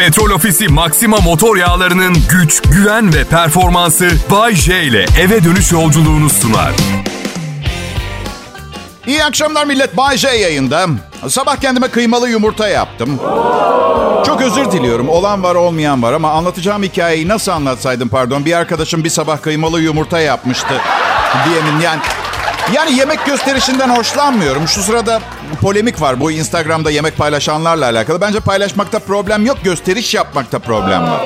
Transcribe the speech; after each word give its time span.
Petrol 0.00 0.30
Ofisi 0.30 0.68
Maxima 0.68 1.16
motor 1.16 1.56
yağlarının 1.56 2.16
güç, 2.30 2.62
güven 2.62 3.14
ve 3.14 3.24
performansı 3.24 4.10
Bay 4.30 4.54
J 4.54 4.82
ile 4.82 5.06
eve 5.20 5.44
dönüş 5.44 5.72
yolculuğunu 5.72 6.30
sunar. 6.30 6.72
İyi 9.06 9.24
akşamlar 9.24 9.66
millet. 9.66 9.96
Bay 9.96 10.16
J 10.16 10.28
yayında. 10.28 10.86
Sabah 11.28 11.56
kendime 11.56 11.88
kıymalı 11.88 12.28
yumurta 12.28 12.68
yaptım. 12.68 13.18
Çok 14.26 14.40
özür 14.40 14.72
diliyorum. 14.72 15.08
Olan 15.08 15.42
var 15.42 15.54
olmayan 15.54 16.02
var 16.02 16.12
ama 16.12 16.30
anlatacağım 16.30 16.82
hikayeyi 16.82 17.28
nasıl 17.28 17.52
anlatsaydım 17.52 18.08
pardon. 18.08 18.44
Bir 18.44 18.52
arkadaşım 18.52 19.04
bir 19.04 19.10
sabah 19.10 19.42
kıymalı 19.42 19.80
yumurta 19.80 20.20
yapmıştı. 20.20 20.80
Diyemin 21.44 21.80
yani 21.80 22.00
yani 22.74 22.98
yemek 22.98 23.26
gösterişinden 23.26 23.88
hoşlanmıyorum. 23.88 24.68
Şu 24.68 24.82
sırada 24.82 25.20
polemik 25.60 26.00
var 26.00 26.20
bu 26.20 26.30
Instagram'da 26.32 26.90
yemek 26.90 27.16
paylaşanlarla 27.16 27.84
alakalı. 27.84 28.20
Bence 28.20 28.40
paylaşmakta 28.40 28.98
problem 28.98 29.46
yok, 29.46 29.58
gösteriş 29.64 30.14
yapmakta 30.14 30.58
problem 30.58 31.02
var. 31.02 31.20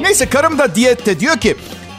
Neyse 0.00 0.28
karım 0.28 0.58
da 0.58 0.74
diyette 0.74 1.20
diyor 1.20 1.36
ki 1.36 1.56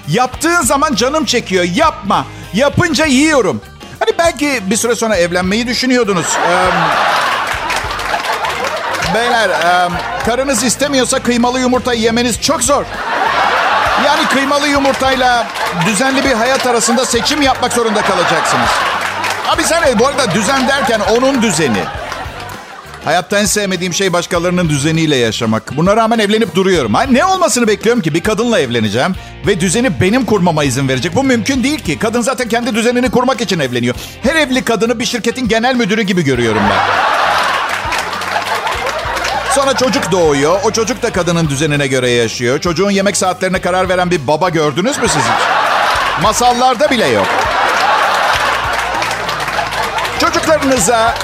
yaptığın 0.08 0.62
zaman 0.62 0.96
canım 0.96 1.26
çekiyor 1.26 1.64
yapma. 1.76 2.26
Yapınca 2.54 3.05
yiyorum. 3.05 3.62
Hani 4.00 4.12
belki 4.20 4.62
bir 4.70 4.76
süre 4.76 4.96
sonra 4.96 5.16
evlenmeyi 5.16 5.68
düşünüyordunuz. 5.68 6.26
Ee, 6.50 6.68
beyler 9.14 9.50
e, 9.50 9.90
karınız 10.26 10.64
istemiyorsa 10.64 11.20
kıymalı 11.24 11.60
yumurta 11.60 11.94
yemeniz 11.94 12.41
çok 12.41 12.64
zor. 12.64 12.86
Yani 14.08 14.28
kıymalı 14.28 14.68
yumurtayla 14.68 15.48
düzenli 15.86 16.24
bir 16.24 16.32
hayat 16.32 16.68
arasında 16.68 17.06
seçim 17.06 17.42
yapmak 17.42 17.74
zorunda 17.74 18.02
kalacaksınız. 18.02 18.70
Abi 19.48 19.64
sen 19.64 20.00
bu 20.00 20.08
arada 20.08 20.32
düzen 20.32 20.68
derken 20.68 21.00
onun 21.00 21.42
düzeni. 21.42 21.84
Hayatta 23.06 23.40
en 23.40 23.46
sevmediğim 23.46 23.94
şey 23.94 24.14
başkalarının 24.14 24.70
düzeniyle 24.70 25.16
yaşamak. 25.16 25.78
Buna 25.78 25.96
rağmen 25.96 26.20
evlenip 26.20 26.56
duruyorum. 26.56 26.94
Ha, 26.94 27.04
ne 27.04 27.26
olmasını 27.26 27.68
bekliyorum 27.68 28.02
ki? 28.02 28.14
Bir 28.14 28.24
kadınla 28.24 28.60
evleneceğim 28.60 29.16
ve 29.48 29.60
düzeni 29.60 30.02
benim 30.02 30.26
kurmama 30.26 30.64
izin 30.64 30.88
verecek. 30.88 31.16
Bu 31.16 31.24
mümkün 31.24 31.64
değil 31.64 31.80
ki. 31.80 31.99
Kadın 31.99 32.21
zaten 32.21 32.49
kendi 32.49 32.76
düzenini 32.76 33.10
kurmak 33.10 33.42
için 33.42 33.60
evleniyor. 33.60 33.96
Her 34.24 34.36
evli 34.36 34.64
kadını 34.64 34.99
bir 34.99 35.05
şirketin 35.05 35.48
genel 35.48 35.76
müdürü 35.76 36.02
gibi 36.02 36.24
görüyorum 36.24 36.62
ben. 36.70 37.16
Sonra 39.58 39.74
çocuk 39.74 40.12
doğuyor. 40.12 40.60
O 40.63 40.72
çocuk 40.72 41.02
da 41.02 41.12
kadının 41.12 41.50
düzenine 41.50 41.88
göre 41.88 42.10
yaşıyor. 42.10 42.60
Çocuğun 42.60 42.90
yemek 42.90 43.18
saatlerine 43.18 43.62
karar 43.62 43.90
veren 43.90 44.12
bir 44.12 44.27
baba 44.27 44.49
gördünüz 44.49 44.98
mü 44.98 45.08
siz 45.08 45.22
hiç? 45.22 45.44
Masallarda 46.24 46.90
bile 46.90 47.08
yok. 47.08 47.26
Çocuklarınıza 50.20 51.16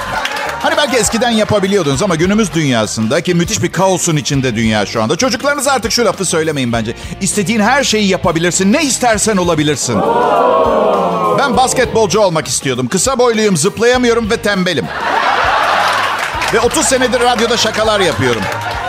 Hani 0.62 0.76
belki 0.76 0.96
eskiden 0.96 1.30
yapabiliyordunuz 1.30 2.02
ama 2.02 2.14
günümüz 2.16 2.54
dünyasında 2.54 3.20
ki 3.20 3.34
müthiş 3.34 3.62
bir 3.62 3.72
kaosun 3.72 4.16
içinde 4.16 4.56
dünya 4.56 4.86
şu 4.86 5.02
anda. 5.02 5.16
Çocuklarınıza 5.16 5.72
artık 5.72 5.92
şu 5.92 6.04
lafı 6.04 6.24
söylemeyin 6.24 6.72
bence. 6.72 6.94
İstediğin 7.20 7.60
her 7.60 7.84
şeyi 7.84 8.08
yapabilirsin. 8.08 8.72
Ne 8.72 8.84
istersen 8.84 9.36
olabilirsin. 9.36 9.96
Ben 11.38 11.56
basketbolcu 11.56 12.20
olmak 12.20 12.48
istiyordum. 12.48 12.88
Kısa 12.88 13.18
boyluyum, 13.18 13.56
zıplayamıyorum 13.56 14.30
ve 14.30 14.36
tembelim. 14.36 14.86
Ve 16.54 16.60
30 16.60 16.86
senedir 16.86 17.20
radyoda 17.20 17.56
şakalar 17.56 18.00
yapıyorum. 18.00 18.42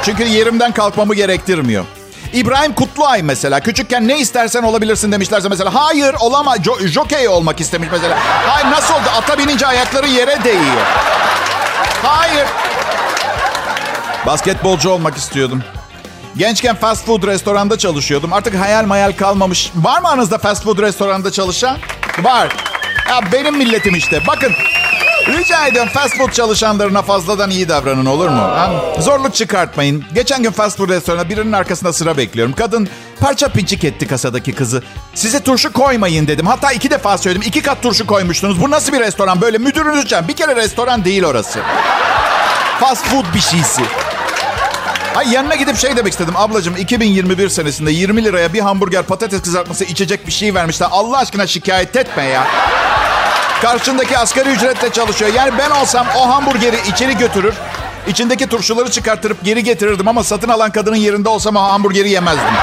Çünkü 0.03 0.23
yerimden 0.23 0.71
kalkmamı 0.71 1.15
gerektirmiyor. 1.15 1.85
İbrahim 2.33 2.73
Kutluay 2.73 3.23
mesela 3.23 3.59
küçükken 3.59 4.07
ne 4.07 4.19
istersen 4.19 4.63
olabilirsin 4.63 5.11
demişlerse 5.11 5.49
mesela 5.49 5.73
hayır 5.73 6.15
olama 6.19 6.55
jo- 6.55 6.87
jokey 6.87 7.27
olmak 7.27 7.61
istemiş 7.61 7.89
mesela. 7.91 8.17
Hayır 8.47 8.71
nasıl 8.75 8.93
oldu 8.93 9.03
ata 9.17 9.37
binince 9.37 9.67
ayakları 9.67 10.07
yere 10.07 10.43
değiyor. 10.43 10.85
Hayır. 12.03 12.45
Basketbolcu 14.25 14.89
olmak 14.89 15.17
istiyordum. 15.17 15.63
Gençken 16.37 16.75
fast 16.75 17.05
food 17.05 17.23
restoranda 17.23 17.77
çalışıyordum. 17.77 18.33
Artık 18.33 18.55
hayal 18.55 18.85
mayal 18.85 19.11
kalmamış. 19.11 19.71
Var 19.75 20.01
mı 20.01 20.09
aranızda 20.09 20.37
fast 20.37 20.63
food 20.63 20.79
restoranda 20.79 21.31
çalışan? 21.31 21.77
Var. 22.19 22.47
Ya 23.09 23.19
benim 23.31 23.57
milletim 23.57 23.95
işte. 23.95 24.21
Bakın 24.27 24.53
Rica 25.27 25.67
ediyorum 25.67 25.89
fast 25.93 26.17
food 26.17 26.31
çalışanlarına 26.31 27.01
fazladan 27.01 27.49
iyi 27.49 27.69
davranın 27.69 28.05
olur 28.05 28.29
mu? 28.29 28.41
Ha? 28.41 28.71
Zorluk 28.99 29.35
çıkartmayın. 29.35 30.03
Geçen 30.13 30.43
gün 30.43 30.51
fast 30.51 30.77
food 30.77 30.89
restoranında 30.89 31.29
birinin 31.29 31.51
arkasında 31.51 31.93
sıra 31.93 32.17
bekliyorum. 32.17 32.53
Kadın 32.53 32.89
parça 33.19 33.47
pinçik 33.49 33.83
etti 33.83 34.07
kasadaki 34.07 34.53
kızı. 34.53 34.83
Size 35.15 35.39
turşu 35.43 35.73
koymayın 35.73 36.27
dedim. 36.27 36.47
Hatta 36.47 36.71
iki 36.71 36.89
defa 36.89 37.17
söyledim. 37.17 37.47
İki 37.47 37.61
kat 37.61 37.81
turşu 37.81 38.07
koymuştunuz. 38.07 38.61
Bu 38.61 38.71
nasıl 38.71 38.93
bir 38.93 38.99
restoran 38.99 39.41
böyle? 39.41 39.57
Müdürünüzden. 39.57 40.27
Bir 40.27 40.33
kere 40.33 40.55
restoran 40.55 41.05
değil 41.05 41.23
orası. 41.23 41.59
Fast 42.79 43.05
food 43.07 43.25
bir 43.35 43.39
şeysi. 43.39 43.81
Ay 45.15 45.33
yanına 45.33 45.55
gidip 45.55 45.77
şey 45.77 45.97
demek 45.97 46.11
istedim. 46.13 46.33
Ablacığım 46.37 46.75
2021 46.75 47.49
senesinde 47.49 47.91
20 47.91 48.23
liraya 48.23 48.53
bir 48.53 48.59
hamburger 48.59 49.03
patates 49.03 49.41
kızartması 49.41 49.83
içecek 49.83 50.27
bir 50.27 50.31
şey 50.31 50.55
vermişler. 50.55 50.87
Allah 50.91 51.17
aşkına 51.17 51.47
şikayet 51.47 51.95
etme 51.95 52.23
ya. 52.23 52.47
Karşındaki 53.65 54.17
asgari 54.17 54.49
ücretle 54.49 54.89
çalışıyor. 54.89 55.33
Yani 55.33 55.51
ben 55.57 55.69
olsam 55.69 56.07
o 56.17 56.29
hamburgeri 56.29 56.75
içeri 56.87 57.17
götürür. 57.17 57.53
içindeki 58.07 58.47
turşuları 58.47 58.91
çıkarttırıp 58.91 59.43
geri 59.43 59.63
getirirdim 59.63 60.07
ama 60.07 60.23
satın 60.23 60.49
alan 60.49 60.71
kadının 60.71 60.95
yerinde 60.95 61.29
olsam 61.29 61.55
o 61.55 61.59
hamburgeri 61.59 62.09
yemezdim. 62.09 62.43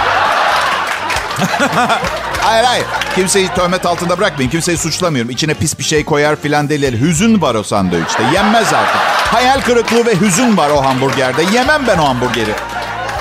hayır 2.42 2.64
hayır. 2.64 2.84
Kimseyi 3.14 3.48
töhmet 3.48 3.86
altında 3.86 4.18
bırakmayın. 4.18 4.50
Kimseyi 4.50 4.78
suçlamıyorum. 4.78 5.30
İçine 5.30 5.54
pis 5.54 5.78
bir 5.78 5.84
şey 5.84 6.04
koyar 6.04 6.36
filan 6.36 6.68
değil. 6.68 7.00
Hüzün 7.00 7.42
var 7.42 7.54
o 7.54 7.62
sandviçte. 7.62 8.22
Yenmez 8.34 8.72
artık. 8.72 9.00
Hayal 9.34 9.60
kırıklığı 9.60 10.06
ve 10.06 10.20
hüzün 10.20 10.56
var 10.56 10.70
o 10.70 10.84
hamburgerde. 10.84 11.42
Yemem 11.52 11.82
ben 11.86 11.98
o 11.98 12.08
hamburgeri. 12.08 12.54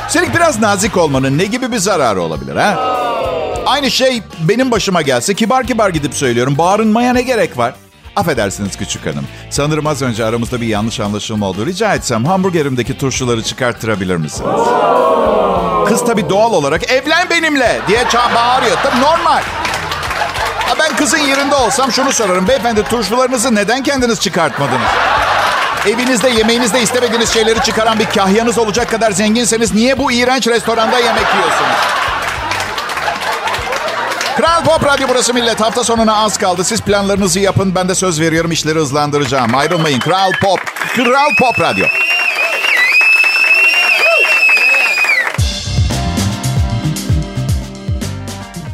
Senin 0.08 0.34
biraz 0.34 0.60
nazik 0.60 0.98
olmanın 0.98 1.38
ne 1.38 1.46
gibi 1.46 1.72
bir 1.72 1.78
zararı 1.78 2.22
olabilir 2.22 2.56
ha? 2.56 3.02
Aynı 3.66 3.92
şey 3.92 4.22
benim 4.40 4.72
başıma 4.72 5.02
gelse 5.02 5.34
kibar 5.34 5.68
kibar 5.68 5.90
gidip 5.90 6.14
söylüyorum. 6.14 6.58
Bağırınmaya 6.58 7.14
ne 7.14 7.22
gerek 7.22 7.58
var? 7.58 7.74
Affedersiniz 8.16 8.78
küçük 8.78 9.06
hanım. 9.06 9.28
Sanırım 9.50 9.88
az 9.88 10.02
önce 10.02 10.26
aramızda 10.26 10.62
bir 10.62 10.68
yanlış 10.68 11.00
anlaşılma 11.00 11.46
oldu. 11.46 11.66
Rica 11.66 11.96
etsem 11.96 12.26
hamburgerimdeki 12.26 12.98
turşuları 12.98 13.44
çıkarttırabilir 13.44 14.16
misiniz? 14.16 14.62
Kız 15.88 16.06
tabii 16.06 16.30
doğal 16.30 16.54
olarak 16.54 16.92
evlen 16.92 17.30
benimle 17.30 17.82
diye 17.88 18.06
bağırıyor. 18.36 18.78
Tabii 18.84 19.02
normal. 19.02 19.42
Ben 20.80 20.96
kızın 20.96 21.18
yerinde 21.18 21.56
olsam 21.56 21.92
şunu 21.92 22.12
sorarım. 22.12 22.48
Beyefendi 22.48 22.84
turşularınızı 22.84 23.56
neden 23.56 23.84
kendiniz 23.84 24.20
çıkartmadınız? 24.20 24.90
Evinizde 25.88 26.30
yemeğinizde 26.30 26.82
istemediğiniz 26.82 27.34
şeyleri 27.34 27.62
çıkaran 27.64 28.00
bir 28.00 28.06
kahyanız 28.06 28.58
olacak 28.58 28.90
kadar 28.90 29.12
zenginseniz 29.12 29.74
niye 29.74 29.98
bu 29.98 30.12
iğrenç 30.12 30.48
restoranda 30.48 31.00
yemek 31.00 31.26
yiyorsunuz? 31.34 31.78
Kral 34.38 34.64
Pop 34.64 34.86
Radyo 34.86 35.08
burası 35.10 35.34
millet. 35.34 35.62
Hafta 35.62 35.84
sonuna 35.84 36.16
az 36.16 36.38
kaldı. 36.38 36.64
Siz 36.64 36.82
planlarınızı 36.82 37.40
yapın. 37.40 37.76
Ben 37.76 37.90
de 37.90 37.96
söz 37.96 38.22
veriyorum 38.22 38.52
işleri 38.52 38.80
hızlandıracağım. 38.80 39.56
Ayrılmayın. 39.56 40.00
Kral 40.00 40.32
Pop. 40.42 40.60
Kral 40.96 41.30
Pop 41.40 41.60
Radyo. 41.60 41.86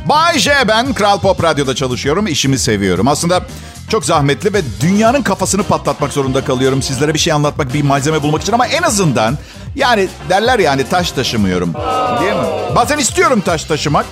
Bay 0.05 0.39
J 0.39 0.51
ben. 0.67 0.93
Kral 0.93 1.19
Pop 1.19 1.43
Radyo'da 1.43 1.75
çalışıyorum. 1.75 2.27
İşimi 2.27 2.59
seviyorum. 2.59 3.07
Aslında 3.07 3.41
çok 3.89 4.05
zahmetli 4.05 4.53
ve 4.53 4.61
dünyanın 4.81 5.21
kafasını 5.21 5.63
patlatmak 5.63 6.13
zorunda 6.13 6.45
kalıyorum. 6.45 6.81
Sizlere 6.81 7.13
bir 7.13 7.19
şey 7.19 7.33
anlatmak, 7.33 7.73
bir 7.73 7.83
malzeme 7.83 8.23
bulmak 8.23 8.41
için 8.41 8.53
ama 8.53 8.67
en 8.67 8.81
azından 8.83 9.37
yani 9.75 10.07
derler 10.29 10.59
yani 10.59 10.89
taş 10.89 11.11
taşımıyorum. 11.11 11.73
Değil 12.21 12.33
mi? 12.33 12.75
Bazen 12.75 12.97
istiyorum 12.97 13.41
taş 13.45 13.63
taşımak. 13.63 14.05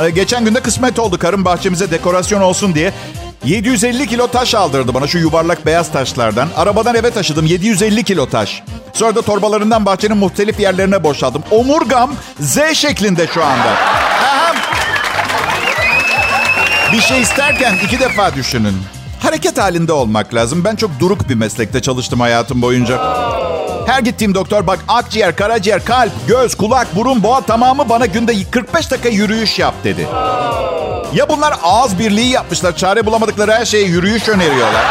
Ee, 0.00 0.10
geçen 0.10 0.44
günde 0.44 0.60
kısmet 0.60 0.98
oldu 0.98 1.18
karım 1.18 1.44
bahçemize 1.44 1.90
dekorasyon 1.90 2.40
olsun 2.40 2.74
diye. 2.74 2.92
750 3.44 4.06
kilo 4.06 4.26
taş 4.26 4.54
aldırdı 4.54 4.94
bana 4.94 5.06
şu 5.06 5.18
yuvarlak 5.18 5.66
beyaz 5.66 5.92
taşlardan. 5.92 6.48
Arabadan 6.56 6.94
eve 6.94 7.10
taşıdım 7.10 7.46
750 7.46 8.04
kilo 8.04 8.26
taş. 8.26 8.62
Sonra 8.92 9.14
da 9.14 9.22
torbalarından 9.22 9.86
bahçenin 9.86 10.16
muhtelif 10.16 10.60
yerlerine 10.60 11.04
boşaldım. 11.04 11.42
Omurgam 11.50 12.14
Z 12.40 12.58
şeklinde 12.74 13.26
şu 13.34 13.44
anda. 13.44 13.76
Bir 16.92 17.00
şey 17.00 17.22
isterken 17.22 17.74
iki 17.84 18.00
defa 18.00 18.34
düşünün. 18.34 18.74
Hareket 19.20 19.58
halinde 19.58 19.92
olmak 19.92 20.34
lazım. 20.34 20.64
Ben 20.64 20.76
çok 20.76 21.00
duruk 21.00 21.28
bir 21.28 21.34
meslekte 21.34 21.82
çalıştım 21.82 22.20
hayatım 22.20 22.62
boyunca. 22.62 22.98
Her 23.86 24.00
gittiğim 24.00 24.34
doktor 24.34 24.66
bak 24.66 24.78
akciğer, 24.88 25.36
karaciğer, 25.36 25.84
kalp, 25.84 26.12
göz, 26.28 26.54
kulak, 26.54 26.96
burun, 26.96 27.22
boğa 27.22 27.40
tamamı 27.40 27.88
bana 27.88 28.06
günde 28.06 28.32
45 28.50 28.90
dakika 28.90 29.08
yürüyüş 29.08 29.58
yap 29.58 29.74
dedi. 29.84 30.08
Ya 31.14 31.28
bunlar 31.28 31.54
ağız 31.62 31.98
birliği 31.98 32.30
yapmışlar. 32.30 32.76
Çare 32.76 33.06
bulamadıkları 33.06 33.52
her 33.52 33.64
şeye 33.64 33.84
yürüyüş 33.84 34.28
öneriyorlar. 34.28 34.84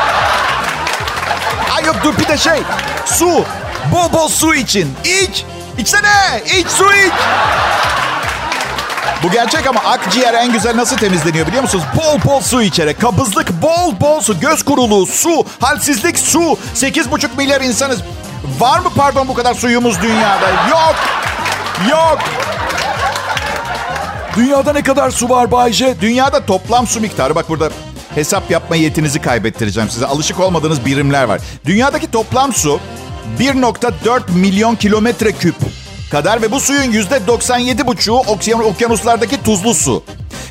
Ay 1.75 1.85
yok 1.85 1.95
dur 2.03 2.13
bir 2.17 2.27
de 2.27 2.37
şey. 2.37 2.59
Su. 3.05 3.45
Bol 3.93 4.13
bol 4.13 4.27
su 4.27 4.55
için. 4.55 4.93
İç. 5.05 5.45
İçsene. 5.77 6.43
İç 6.59 6.67
su 6.67 6.85
iç. 6.85 7.13
Bu 9.23 9.31
gerçek 9.31 9.67
ama 9.67 9.79
akciğer 9.79 10.33
en 10.33 10.51
güzel 10.51 10.77
nasıl 10.77 10.97
temizleniyor 10.97 11.47
biliyor 11.47 11.63
musunuz? 11.63 11.83
Bol 11.97 12.29
bol 12.31 12.41
su 12.41 12.61
içerek. 12.61 13.01
Kabızlık 13.01 13.61
bol 13.61 13.99
bol 14.01 14.21
su. 14.21 14.39
Göz 14.39 14.63
kuruluğu 14.63 15.05
su. 15.05 15.45
Halsizlik 15.59 16.19
su. 16.19 16.57
8,5 16.75 17.27
milyar 17.37 17.61
insanız. 17.61 17.99
Var 18.59 18.79
mı 18.79 18.89
pardon 18.95 19.27
bu 19.27 19.33
kadar 19.33 19.53
suyumuz 19.53 20.01
dünyada? 20.01 20.49
Yok. 20.69 20.95
Yok. 21.89 22.19
Dünyada 24.35 24.73
ne 24.73 24.83
kadar 24.83 25.11
su 25.11 25.29
var 25.29 25.51
Bay 25.51 25.73
J? 25.73 26.01
Dünyada 26.01 26.45
toplam 26.45 26.87
su 26.87 26.99
miktarı 27.01 27.35
bak 27.35 27.49
burada 27.49 27.69
hesap 28.15 28.51
yapma 28.51 28.75
yetinizi 28.75 29.21
kaybettireceğim 29.21 29.89
size. 29.89 30.05
Alışık 30.05 30.39
olmadığınız 30.39 30.85
birimler 30.85 31.23
var. 31.23 31.41
Dünyadaki 31.65 32.11
toplam 32.11 32.53
su 32.53 32.79
1.4 33.39 34.21
milyon 34.31 34.75
kilometre 34.75 35.31
küp 35.31 35.55
kadar 36.11 36.41
ve 36.41 36.51
bu 36.51 36.59
suyun 36.59 36.91
%97,5'u 36.93 38.15
okyan- 38.17 38.63
okyanuslardaki 38.63 39.43
tuzlu 39.43 39.73
su. 39.73 40.03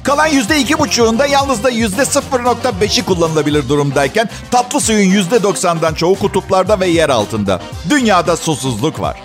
Kalan 0.05 0.29
%2,5'unda 0.29 1.31
yalnız 1.31 1.65
da 1.65 1.71
%0.5'i 1.71 3.05
kullanılabilir 3.05 3.69
durumdayken 3.69 4.29
tatlı 4.51 4.81
suyun 4.81 5.23
%90'dan 5.23 5.95
çoğu 5.95 6.19
kutuplarda 6.19 6.81
ve 6.81 6.87
yer 6.87 7.09
altında. 7.09 7.61
Dünyada 7.91 8.37
susuzluk 8.37 9.01
var. 9.01 9.17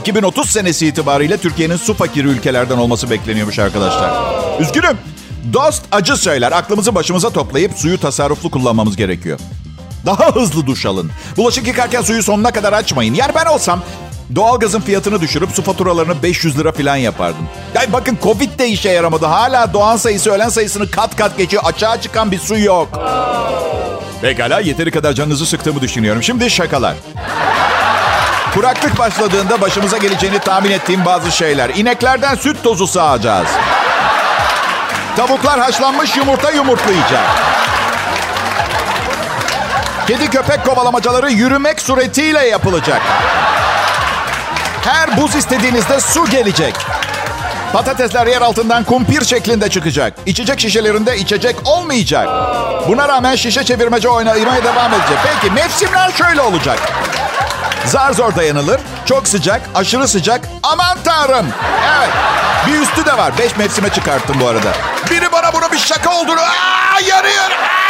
2030 0.00 0.50
senesi 0.50 0.86
itibariyle 0.86 1.36
Türkiye'nin 1.36 1.76
su 1.76 1.94
fakiri 1.94 2.28
ülkelerden 2.28 2.78
olması 2.78 3.10
bekleniyormuş 3.10 3.58
arkadaşlar. 3.58 4.10
Üzgünüm. 4.60 4.98
Dost 5.52 5.82
acı 5.92 6.16
söyler. 6.16 6.52
Aklımızı 6.52 6.94
başımıza 6.94 7.30
toplayıp 7.30 7.72
suyu 7.78 8.00
tasarruflu 8.00 8.50
kullanmamız 8.50 8.96
gerekiyor. 8.96 9.38
Daha 10.06 10.34
hızlı 10.34 10.66
duş 10.66 10.86
alın. 10.86 11.10
Bulaşık 11.36 11.66
yıkarken 11.66 12.02
suyu 12.02 12.22
sonuna 12.22 12.50
kadar 12.50 12.72
açmayın. 12.72 13.14
Yani 13.14 13.32
ben 13.34 13.46
olsam 13.46 13.82
doğalgazın 14.34 14.80
fiyatını 14.80 15.20
düşürüp 15.20 15.50
su 15.50 15.62
faturalarını 15.62 16.22
500 16.22 16.58
lira 16.58 16.72
falan 16.72 16.96
yapardım. 16.96 17.48
Yani 17.74 17.92
bakın 17.92 18.18
Covid 18.22 18.58
de 18.58 18.68
işe 18.68 18.90
yaramadı. 18.90 19.26
Hala 19.26 19.72
doğan 19.72 19.96
sayısı 19.96 20.30
ölen 20.30 20.48
sayısını 20.48 20.90
kat 20.90 21.16
kat 21.16 21.38
geçiyor. 21.38 21.62
Açığa 21.66 22.00
çıkan 22.00 22.30
bir 22.30 22.38
su 22.38 22.58
yok. 22.58 22.88
Pekala 24.22 24.60
yeteri 24.60 24.90
kadar 24.90 25.12
canınızı 25.12 25.46
sıktığımı 25.46 25.80
düşünüyorum. 25.80 26.22
Şimdi 26.22 26.50
şakalar. 26.50 26.94
Kuraklık 28.54 28.98
başladığında 28.98 29.60
başımıza 29.60 29.98
geleceğini 29.98 30.38
tahmin 30.38 30.70
ettiğim 30.70 31.04
bazı 31.04 31.32
şeyler. 31.32 31.70
İneklerden 31.70 32.34
süt 32.34 32.62
tozu 32.62 32.86
sağacağız. 32.86 33.48
Tavuklar 35.16 35.60
haşlanmış 35.60 36.16
yumurta 36.16 36.50
yumurtlayacak. 36.50 37.24
Kedi 40.06 40.30
köpek 40.30 40.64
kovalamacaları 40.64 41.30
yürümek 41.30 41.80
suretiyle 41.80 42.46
yapılacak. 42.46 43.02
Her 44.86 45.16
buz 45.16 45.34
istediğinizde 45.34 46.00
su 46.00 46.26
gelecek. 46.30 46.74
Patatesler 47.72 48.26
yer 48.26 48.42
altından 48.42 48.84
kumpir 48.84 49.24
şeklinde 49.24 49.70
çıkacak. 49.70 50.14
İçecek 50.26 50.60
şişelerinde 50.60 51.16
içecek 51.16 51.56
olmayacak. 51.64 52.28
Buna 52.88 53.08
rağmen 53.08 53.36
şişe 53.36 53.64
çevirmece 53.64 54.08
oynamaya 54.08 54.64
devam 54.64 54.92
edecek. 54.92 55.18
Peki 55.24 55.54
mevsimler 55.54 56.10
şöyle 56.12 56.40
olacak. 56.40 56.78
Zar 57.86 58.12
zor 58.12 58.36
dayanılır. 58.36 58.80
Çok 59.04 59.28
sıcak, 59.28 59.60
aşırı 59.74 60.08
sıcak. 60.08 60.40
Aman 60.62 60.98
tanrım. 61.04 61.46
Evet. 61.98 62.10
Bir 62.66 62.80
üstü 62.80 63.06
de 63.06 63.18
var. 63.18 63.38
Beş 63.38 63.56
mevsime 63.56 63.88
çıkarttım 63.88 64.36
bu 64.40 64.48
arada. 64.48 64.72
Biri 65.10 65.32
bana 65.32 65.52
bunu 65.52 65.72
bir 65.72 65.78
şaka 65.78 66.20
olduğunu... 66.20 66.40
Aa, 66.40 67.00
yarıyor. 67.00 67.50
Aa! 67.50 67.85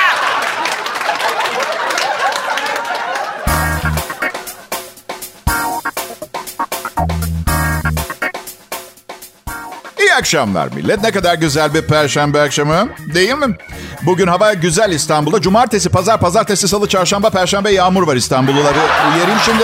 Akşamlar 10.18 10.68
millet. 10.74 11.02
Ne 11.02 11.10
kadar 11.10 11.34
güzel 11.34 11.74
bir 11.74 11.82
perşembe 11.82 12.40
akşamı 12.40 12.88
değil 13.14 13.34
mi? 13.34 13.56
Bugün 14.02 14.26
hava 14.26 14.52
güzel 14.52 14.90
İstanbul'da. 14.90 15.40
Cumartesi, 15.40 15.88
pazar, 15.88 16.20
pazartesi, 16.20 16.68
salı, 16.68 16.88
çarşamba, 16.88 17.30
perşembe 17.30 17.70
yağmur 17.70 18.06
var 18.06 18.16
İstanbulluları. 18.16 18.78
Uyarayım 19.14 19.38
şimdi. 19.44 19.62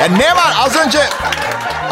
Ya 0.00 0.06
ne 0.18 0.36
var? 0.36 0.54
Az 0.60 0.76
önce 0.76 0.98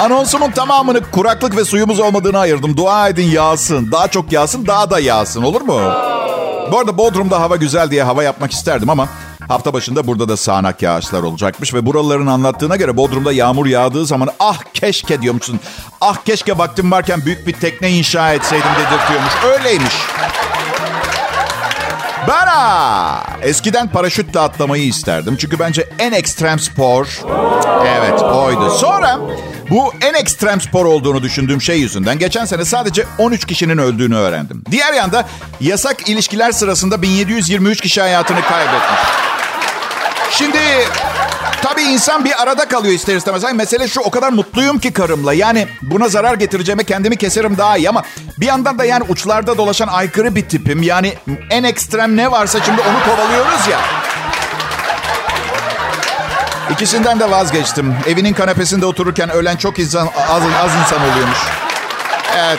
anonsumun 0.00 0.50
tamamını 0.50 1.10
kuraklık 1.10 1.56
ve 1.56 1.64
suyumuz 1.64 2.00
olmadığını 2.00 2.38
ayırdım. 2.38 2.76
Dua 2.76 3.08
edin 3.08 3.30
yağsın. 3.30 3.92
Daha 3.92 4.08
çok 4.08 4.32
yağsın, 4.32 4.66
daha 4.66 4.90
da 4.90 5.00
yağsın. 5.00 5.42
Olur 5.42 5.60
mu? 5.60 5.80
Bu 6.72 6.78
arada 6.78 6.98
Bodrum'da 6.98 7.40
hava 7.40 7.56
güzel 7.56 7.90
diye 7.90 8.02
hava 8.02 8.22
yapmak 8.22 8.52
isterdim 8.52 8.90
ama 8.90 9.08
hafta 9.52 9.72
başında 9.72 10.06
burada 10.06 10.28
da 10.28 10.36
sağanak 10.36 10.82
yağışlar 10.82 11.22
olacakmış. 11.22 11.74
Ve 11.74 11.86
buraların 11.86 12.26
anlattığına 12.26 12.76
göre 12.76 12.96
Bodrum'da 12.96 13.32
yağmur 13.32 13.66
yağdığı 13.66 14.06
zaman 14.06 14.28
ah 14.40 14.58
keşke 14.74 15.22
diyormuşsun. 15.22 15.60
Ah 16.00 16.16
keşke 16.24 16.58
vaktim 16.58 16.90
varken 16.90 17.24
büyük 17.26 17.46
bir 17.46 17.52
tekne 17.52 17.90
inşa 17.90 18.32
etseydim 18.32 18.70
dedirtiyormuş. 18.78 19.32
Öyleymiş. 19.44 19.94
Ben 22.28 22.46
ha, 22.46 23.22
eskiden 23.42 23.88
paraşütle 23.88 24.40
atlamayı 24.40 24.84
isterdim. 24.84 25.36
Çünkü 25.36 25.58
bence 25.58 25.88
en 25.98 26.12
ekstrem 26.12 26.58
spor 26.58 27.20
evet 27.86 28.22
oydu. 28.22 28.70
Sonra 28.70 29.20
bu 29.70 29.92
en 30.00 30.14
ekstrem 30.14 30.60
spor 30.60 30.84
olduğunu 30.84 31.22
düşündüğüm 31.22 31.62
şey 31.62 31.80
yüzünden 31.80 32.18
geçen 32.18 32.44
sene 32.44 32.64
sadece 32.64 33.06
13 33.18 33.44
kişinin 33.44 33.78
öldüğünü 33.78 34.16
öğrendim. 34.16 34.64
Diğer 34.70 34.92
yanda 34.92 35.28
yasak 35.60 36.08
ilişkiler 36.08 36.52
sırasında 36.52 37.02
1723 37.02 37.80
kişi 37.80 38.00
hayatını 38.00 38.40
kaybetmiş. 38.40 39.31
Şimdi 40.32 40.58
tabii 41.62 41.82
insan 41.82 42.24
bir 42.24 42.42
arada 42.42 42.68
kalıyor 42.68 42.94
ister 42.94 43.16
istemez. 43.16 43.44
Ay, 43.44 43.52
mesele 43.52 43.88
şu 43.88 44.00
o 44.00 44.10
kadar 44.10 44.28
mutluyum 44.32 44.78
ki 44.78 44.92
karımla. 44.92 45.32
Yani 45.32 45.68
buna 45.82 46.08
zarar 46.08 46.34
getireceğime 46.34 46.84
kendimi 46.84 47.16
keserim 47.16 47.58
daha 47.58 47.76
iyi 47.76 47.88
ama 47.88 48.02
bir 48.40 48.46
yandan 48.46 48.78
da 48.78 48.84
yani 48.84 49.04
uçlarda 49.08 49.58
dolaşan 49.58 49.88
aykırı 49.88 50.34
bir 50.34 50.48
tipim. 50.48 50.82
Yani 50.82 51.14
en 51.50 51.64
ekstrem 51.64 52.16
ne 52.16 52.30
varsa 52.30 52.62
şimdi 52.62 52.80
onu 52.80 53.14
kovalıyoruz 53.16 53.68
ya. 53.68 53.78
İkisinden 56.70 57.20
de 57.20 57.30
vazgeçtim. 57.30 57.96
Evinin 58.06 58.32
kanepesinde 58.32 58.86
otururken 58.86 59.30
ölen 59.30 59.56
çok 59.56 59.78
insan, 59.78 60.06
az, 60.28 60.42
az 60.64 60.70
insan 60.80 61.10
oluyormuş. 61.12 61.38
Evet. 62.36 62.58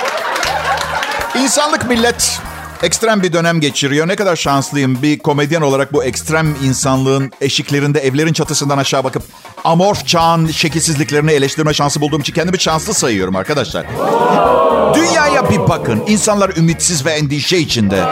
İnsanlık 1.35 1.89
millet 1.89 2.39
ekstrem 2.83 3.24
bir 3.24 3.33
dönem 3.33 3.59
geçiriyor. 3.59 4.07
Ne 4.07 4.15
kadar 4.15 4.35
şanslıyım 4.35 5.01
bir 5.01 5.19
komedyen 5.19 5.62
olarak 5.62 5.94
bu 5.94 6.03
ekstrem 6.03 6.56
insanlığın 6.63 7.31
eşiklerinde 7.41 8.00
evlerin 8.00 8.33
çatısından 8.33 8.77
aşağı 8.77 9.03
bakıp 9.03 9.24
amorf 9.63 10.07
çağın 10.07 10.47
şekilsizliklerini 10.47 11.31
eleştirme 11.31 11.74
şansı 11.74 12.01
bulduğum 12.01 12.21
için 12.21 12.33
kendimi 12.33 12.59
şanslı 12.59 12.94
sayıyorum 12.94 13.35
arkadaşlar. 13.35 13.85
Dünyaya 14.95 15.50
bir 15.50 15.59
bakın. 15.59 16.03
İnsanlar 16.07 16.57
ümitsiz 16.57 17.06
ve 17.06 17.12
endişe 17.12 17.57
içinde. 17.57 18.03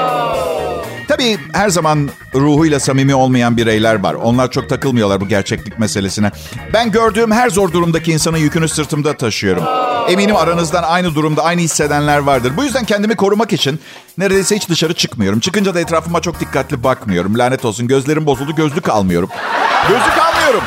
Tabii 1.08 1.38
her 1.54 1.70
zaman 1.70 2.10
ruhuyla 2.36 2.80
samimi 2.80 3.16
olmayan 3.16 3.58
bireyler 3.58 3.96
var. 4.04 4.14
Onlar 4.14 4.52
çok 4.52 4.70
takılmıyorlar 4.70 5.22
bu 5.22 5.28
gerçeklik 5.28 5.80
meselesine. 5.80 6.32
Ben 6.74 6.92
gördüğüm 6.92 7.32
her 7.32 7.50
zor 7.50 7.72
durumdaki 7.72 8.12
insanın 8.12 8.38
yükünü 8.38 8.70
sırtımda 8.70 9.18
taşıyorum. 9.18 9.64
Eminim 10.10 10.36
aranızdan 10.36 10.84
aynı 10.84 11.16
durumda 11.16 11.44
aynı 11.44 11.62
hissedenler 11.62 12.18
vardır. 12.18 12.54
Bu 12.58 12.64
yüzden 12.64 12.86
kendimi 12.86 13.16
korumak 13.16 13.54
için 13.54 13.80
neredeyse 14.18 14.56
hiç 14.56 14.70
dışarı 14.70 14.94
çıkmıyorum. 14.94 15.40
Çıkınca 15.40 15.76
da 15.76 15.80
etrafıma 15.80 16.22
çok 16.22 16.40
dikkatli 16.40 16.84
bakmıyorum. 16.84 17.38
Lanet 17.38 17.66
olsun 17.66 17.88
gözlerim 17.88 18.26
bozuldu 18.26 18.56
gözlük 18.56 18.90
almıyorum. 18.90 19.30
Gözlük 19.90 20.18
almıyorum. 20.18 20.62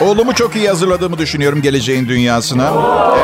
Oğlumu 0.00 0.34
çok 0.34 0.56
iyi 0.56 0.68
hazırladığımı 0.68 1.18
düşünüyorum 1.18 1.62
geleceğin 1.62 2.08
dünyasına. 2.08 2.72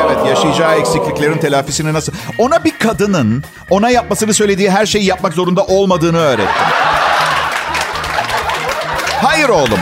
Evet 0.06 0.26
yaşayacağı 0.26 0.74
eksikliklerin 0.78 1.38
telafisini 1.38 1.92
nasıl... 1.92 2.12
Ona 2.38 2.64
bir 2.64 2.78
kadının 2.78 3.44
ona 3.70 3.90
yapmasını 3.90 4.34
söylediği 4.34 4.70
her 4.70 4.86
şeyi 4.86 5.04
yapmak 5.04 5.32
zorunda 5.32 5.64
olmadığını 5.64 6.18
öğrettim. 6.18 6.66
Hayır 9.22 9.48
oğlum. 9.48 9.80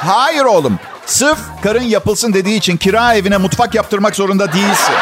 Hayır 0.00 0.44
oğlum. 0.44 0.78
Sırf 1.06 1.38
karın 1.62 1.82
yapılsın 1.82 2.32
dediği 2.32 2.56
için 2.56 2.76
kira 2.76 3.14
evine 3.14 3.36
mutfak 3.36 3.74
yaptırmak 3.74 4.16
zorunda 4.16 4.52
değilsin. 4.52 4.94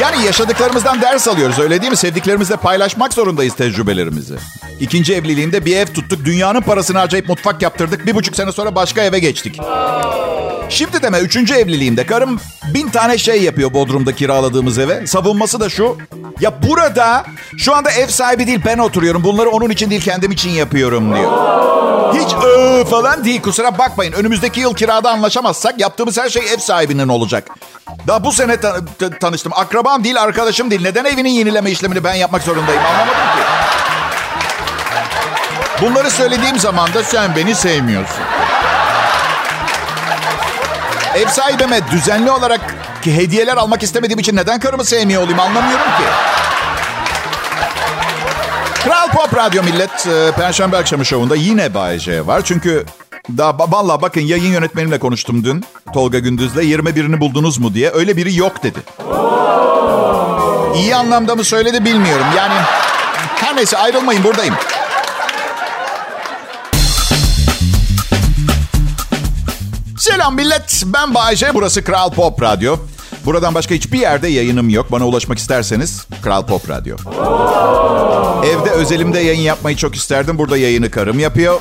Yani 0.00 0.26
yaşadıklarımızdan 0.26 1.02
ders 1.02 1.28
alıyoruz 1.28 1.58
öyle 1.58 1.80
değil 1.80 1.90
mi? 1.90 1.96
Sevdiklerimizle 1.96 2.56
paylaşmak 2.56 3.12
zorundayız 3.12 3.54
tecrübelerimizi. 3.54 4.34
İkinci 4.80 5.14
evliliğimde 5.14 5.64
bir 5.64 5.76
ev 5.76 5.86
tuttuk. 5.86 6.24
Dünyanın 6.24 6.60
parasını 6.60 6.98
harcayıp 6.98 7.28
mutfak 7.28 7.62
yaptırdık. 7.62 8.06
Bir 8.06 8.14
buçuk 8.14 8.36
sene 8.36 8.52
sonra 8.52 8.74
başka 8.74 9.02
eve 9.02 9.18
geçtik. 9.18 9.60
Şimdi 10.68 11.02
deme 11.02 11.18
üçüncü 11.18 11.54
evliliğimde 11.54 12.06
karım 12.06 12.40
bin 12.74 12.88
tane 12.88 13.18
şey 13.18 13.42
yapıyor 13.42 13.72
Bodrum'da 13.74 14.12
kiraladığımız 14.14 14.78
eve. 14.78 15.06
Savunması 15.06 15.60
da 15.60 15.68
şu. 15.68 15.96
Ya 16.40 16.52
burada 16.68 17.24
şu 17.56 17.74
anda 17.74 17.90
ev 17.90 18.08
sahibi 18.08 18.46
değil 18.46 18.60
ben 18.66 18.78
oturuyorum. 18.78 19.24
Bunları 19.24 19.50
onun 19.50 19.70
için 19.70 19.90
değil 19.90 20.02
kendim 20.02 20.32
için 20.32 20.50
yapıyorum 20.50 21.14
diyor. 21.14 21.30
Hiç 22.14 22.32
ıı 22.44 22.84
falan 22.84 23.24
değil 23.24 23.42
kusura 23.42 23.78
bakmayın. 23.78 24.12
Önümüzdeki 24.12 24.60
yıl 24.60 24.74
kirada 24.74 25.10
anlaşamazsak 25.10 25.80
yaptığımız 25.80 26.18
her 26.18 26.28
şey 26.28 26.42
ev 26.54 26.58
sahibinin 26.58 27.08
olacak. 27.08 27.48
Daha 28.06 28.24
bu 28.24 28.32
sene 28.32 28.56
ta- 28.60 28.80
ta- 28.98 29.18
tanıştım. 29.18 29.52
Akrabam 29.56 30.04
değil 30.04 30.22
arkadaşım 30.22 30.70
değil. 30.70 30.82
Neden 30.82 31.04
evinin 31.04 31.30
yenileme 31.30 31.70
işlemini 31.70 32.04
ben 32.04 32.14
yapmak 32.14 32.42
zorundayım 32.42 32.82
anlamadım 32.86 33.12
ki. 33.14 33.42
Bunları 35.82 36.10
söylediğim 36.10 36.58
zaman 36.58 36.94
da 36.94 37.04
sen 37.04 37.36
beni 37.36 37.54
sevmiyorsun. 37.54 38.24
Ev 41.14 41.28
sahibime 41.28 41.80
düzenli 41.90 42.30
olarak 42.30 42.60
ki 43.02 43.16
hediyeler 43.16 43.56
almak 43.56 43.82
istemediğim 43.82 44.18
için 44.18 44.36
neden 44.36 44.60
karımı 44.60 44.84
sevmiyor 44.84 45.22
olayım 45.22 45.40
anlamıyorum 45.40 45.84
ki. 45.86 46.04
Kral 48.84 49.08
Pop 49.08 49.36
Radyo 49.36 49.62
Millet 49.62 50.06
e, 50.06 50.32
Perşembe 50.36 50.76
akşamı 50.76 51.04
şovunda 51.04 51.36
yine 51.36 51.74
Bay 51.74 51.98
J 51.98 52.26
var. 52.26 52.42
Çünkü 52.44 52.84
Daha 53.28 53.58
vallahi 53.58 54.02
bakın 54.02 54.20
yayın 54.20 54.52
yönetmenimle 54.52 54.98
konuştum 54.98 55.44
dün. 55.44 55.64
Tolga 55.94 56.18
Gündüz'le 56.18 56.56
21'ini 56.56 57.20
buldunuz 57.20 57.58
mu 57.58 57.74
diye. 57.74 57.90
Öyle 57.90 58.16
biri 58.16 58.36
yok 58.36 58.62
dedi. 58.62 58.78
İyi 60.76 60.96
anlamda 60.96 61.34
mı 61.34 61.44
söyledi 61.44 61.84
bilmiyorum. 61.84 62.26
Yani 62.36 62.54
her 63.34 63.56
neyse 63.56 63.78
ayrılmayın 63.78 64.24
buradayım. 64.24 64.54
Selam 69.98 70.34
millet. 70.34 70.82
Ben 70.86 71.14
Bayece. 71.14 71.54
Burası 71.54 71.84
Kral 71.84 72.10
Pop 72.10 72.42
Radyo. 72.42 72.76
Buradan 73.24 73.54
başka 73.54 73.74
hiçbir 73.74 73.98
yerde 73.98 74.28
yayınım 74.28 74.68
yok. 74.68 74.92
Bana 74.92 75.06
ulaşmak 75.06 75.38
isterseniz 75.38 76.06
Kral 76.22 76.46
Pop 76.46 76.70
Radyo. 76.70 76.96
Evde 78.44 78.70
özelimde 78.70 79.20
yayın 79.20 79.40
yapmayı 79.40 79.76
çok 79.76 79.94
isterdim. 79.94 80.38
Burada 80.38 80.56
yayını 80.56 80.90
karım 80.90 81.18
yapıyor. 81.18 81.60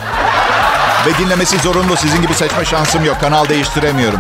Ve 1.08 1.26
dinlemesi 1.26 1.58
zorunlu. 1.58 1.98
Sizin 1.98 2.22
gibi 2.22 2.34
seçme 2.34 2.66
şansım 2.66 3.06
yok. 3.06 3.18
Kanal 3.22 3.50
değiştiremiyorum. 3.50 4.20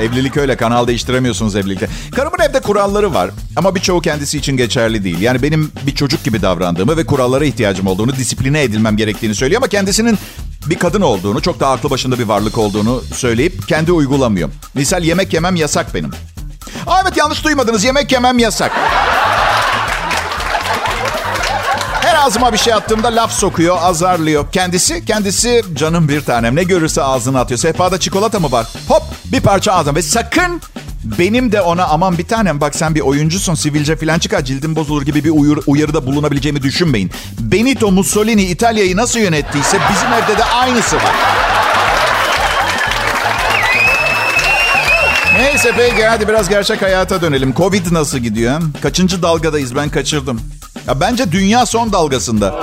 Evlilik 0.00 0.36
öyle. 0.36 0.56
Kanal 0.56 0.86
değiştiremiyorsunuz 0.86 1.56
evlilikte. 1.56 1.88
Karımın 2.16 2.38
evde 2.48 2.60
kuralları 2.60 3.14
var. 3.14 3.30
Ama 3.56 3.74
birçoğu 3.74 4.00
kendisi 4.00 4.38
için 4.38 4.56
geçerli 4.56 5.04
değil. 5.04 5.20
Yani 5.20 5.42
benim 5.42 5.72
bir 5.86 5.94
çocuk 5.94 6.24
gibi 6.24 6.42
davrandığımı 6.42 6.96
ve 6.96 7.06
kurallara 7.06 7.44
ihtiyacım 7.44 7.86
olduğunu, 7.86 8.16
disipline 8.16 8.62
edilmem 8.62 8.96
gerektiğini 8.96 9.34
söylüyor. 9.34 9.60
Ama 9.60 9.68
kendisinin 9.68 10.18
bir 10.66 10.78
kadın 10.78 11.00
olduğunu, 11.00 11.42
çok 11.42 11.60
daha 11.60 11.72
aklı 11.72 11.90
başında 11.90 12.18
bir 12.18 12.24
varlık 12.24 12.58
olduğunu 12.58 13.02
söyleyip 13.14 13.68
kendi 13.68 13.92
uygulamıyor. 13.92 14.48
Misal 14.74 15.04
yemek 15.04 15.32
yemem 15.34 15.56
yasak 15.56 15.94
benim. 15.94 16.10
Aa, 16.86 17.00
evet 17.02 17.16
yanlış 17.16 17.44
duymadınız. 17.44 17.84
Yemek 17.84 18.12
yemem 18.12 18.38
yasak. 18.38 18.72
Ağzıma 22.18 22.52
bir 22.52 22.58
şey 22.58 22.72
attığımda 22.72 23.08
laf 23.08 23.32
sokuyor, 23.32 23.76
azarlıyor. 23.80 24.52
Kendisi, 24.52 25.04
kendisi 25.04 25.64
canım 25.74 26.08
bir 26.08 26.20
tanem. 26.20 26.56
Ne 26.56 26.62
görürse 26.62 27.02
ağzına 27.02 27.40
atıyor. 27.40 27.58
Sehpada 27.58 28.00
çikolata 28.00 28.40
mı 28.40 28.52
var? 28.52 28.66
Hop 28.88 29.02
bir 29.24 29.40
parça 29.40 29.72
ağzına. 29.72 29.94
Ve 29.94 30.02
sakın 30.02 30.60
benim 31.18 31.52
de 31.52 31.60
ona 31.60 31.84
aman 31.84 32.18
bir 32.18 32.26
tanem 32.26 32.60
bak 32.60 32.76
sen 32.76 32.94
bir 32.94 33.00
oyuncusun 33.00 33.54
sivilce 33.54 33.96
falan 33.96 34.18
çıkar 34.18 34.44
cildin 34.44 34.76
bozulur 34.76 35.02
gibi 35.02 35.24
bir 35.24 35.30
uyarı, 35.30 35.60
uyarıda 35.66 36.06
bulunabileceğimi 36.06 36.62
düşünmeyin. 36.62 37.10
Benito 37.38 37.90
Mussolini 37.92 38.42
İtalya'yı 38.42 38.96
nasıl 38.96 39.20
yönettiyse 39.20 39.78
bizim 39.92 40.12
evde 40.12 40.38
de 40.38 40.44
aynısı 40.44 40.96
var. 40.96 41.14
Neyse 45.38 45.72
peki 45.76 46.06
hadi 46.06 46.28
biraz 46.28 46.48
gerçek 46.48 46.82
hayata 46.82 47.20
dönelim. 47.22 47.54
Covid 47.54 47.92
nasıl 47.92 48.18
gidiyor? 48.18 48.60
Kaçıncı 48.82 49.22
dalgadayız 49.22 49.76
ben 49.76 49.88
kaçırdım. 49.88 50.40
Ya 50.88 51.00
bence 51.00 51.32
dünya 51.32 51.66
son 51.66 51.92
dalgasında. 51.92 52.54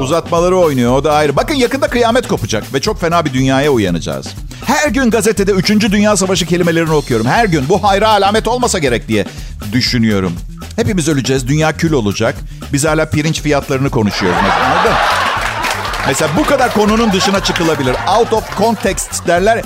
Uzatmaları 0.00 0.56
oynuyor 0.56 0.92
o 0.92 1.04
da 1.04 1.12
ayrı. 1.12 1.36
Bakın 1.36 1.54
yakında 1.54 1.88
kıyamet 1.88 2.28
kopacak 2.28 2.74
ve 2.74 2.80
çok 2.80 3.00
fena 3.00 3.24
bir 3.24 3.32
dünyaya 3.32 3.70
uyanacağız. 3.70 4.26
Her 4.66 4.88
gün 4.88 5.10
gazetede 5.10 5.52
3. 5.52 5.70
Dünya 5.70 6.16
Savaşı 6.16 6.46
kelimelerini 6.46 6.92
okuyorum. 6.92 7.26
Her 7.26 7.44
gün 7.44 7.68
bu 7.68 7.84
hayra 7.84 8.08
alamet 8.08 8.48
olmasa 8.48 8.78
gerek 8.78 9.08
diye 9.08 9.26
düşünüyorum. 9.72 10.32
Hepimiz 10.76 11.08
öleceğiz, 11.08 11.48
dünya 11.48 11.76
kül 11.76 11.92
olacak. 11.92 12.34
Biz 12.72 12.84
hala 12.84 13.10
pirinç 13.10 13.40
fiyatlarını 13.40 13.90
konuşuyoruz. 13.90 14.38
Anladın? 14.64 14.96
Mesela 16.06 16.30
bu 16.38 16.44
kadar 16.44 16.74
konunun 16.74 17.12
dışına 17.12 17.44
çıkılabilir. 17.44 17.96
Out 18.18 18.32
of 18.32 18.58
context 18.58 19.26
derler. 19.26 19.62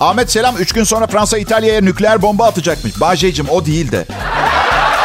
Ahmet 0.00 0.32
Selam 0.32 0.56
3 0.56 0.72
gün 0.72 0.84
sonra 0.84 1.06
Fransa 1.06 1.38
İtalya'ya 1.38 1.80
nükleer 1.80 2.22
bomba 2.22 2.46
atacakmış. 2.46 3.00
Bahçeciğim 3.00 3.50
o 3.50 3.66
değil 3.66 3.92
de. 3.92 4.06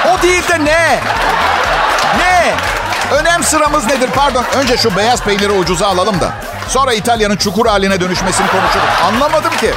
O 0.08 0.24
değil 0.24 0.44
de? 0.50 0.66
Ne? 0.66 1.00
Önem 3.12 3.44
sıramız 3.44 3.86
nedir? 3.86 4.10
Pardon 4.16 4.44
önce 4.58 4.78
şu 4.78 4.96
beyaz 4.96 5.24
peyniri 5.24 5.52
ucuza 5.52 5.88
alalım 5.88 6.20
da. 6.22 6.32
Sonra 6.70 6.94
İtalya'nın 6.94 7.36
çukur 7.36 7.66
haline 7.66 8.02
dönüşmesini 8.02 8.48
konuşuruz. 8.48 8.86
Anlamadım 9.06 9.52
ki. 9.58 9.72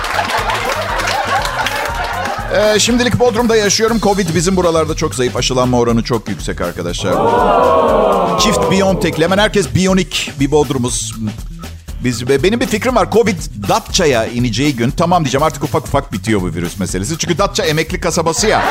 Ee, 2.57 2.79
şimdilik 2.79 3.19
Bodrum'da 3.19 3.57
yaşıyorum. 3.57 4.01
Covid 4.01 4.35
bizim 4.35 4.57
buralarda 4.57 4.97
çok 4.97 5.15
zayıf. 5.15 5.37
Aşılanma 5.37 5.79
oranı 5.79 6.03
çok 6.03 6.29
yüksek 6.29 6.61
arkadaşlar. 6.61 7.15
Çift 8.41 8.71
Biontech. 8.71 9.19
Hemen 9.19 9.39
herkes 9.39 9.75
biyonik 9.75 10.33
bir 10.41 10.51
Bodrum'uz. 10.51 11.15
Biz, 12.05 12.29
benim 12.29 12.61
bir 12.61 12.67
fikrim 12.67 12.97
var. 12.97 13.11
Covid 13.13 13.39
Datça'ya 13.69 14.27
ineceği 14.27 14.77
gün 14.77 14.91
tamam 14.91 15.25
diyeceğim 15.25 15.43
artık 15.43 15.65
ufak 15.65 15.83
ufak 15.83 16.13
bitiyor 16.13 16.41
bu 16.43 16.47
virüs 16.47 16.79
meselesi. 16.79 17.19
Çünkü 17.19 17.39
Datça 17.39 17.65
emekli 17.65 18.01
kasabası 18.01 18.47
ya. 18.47 18.63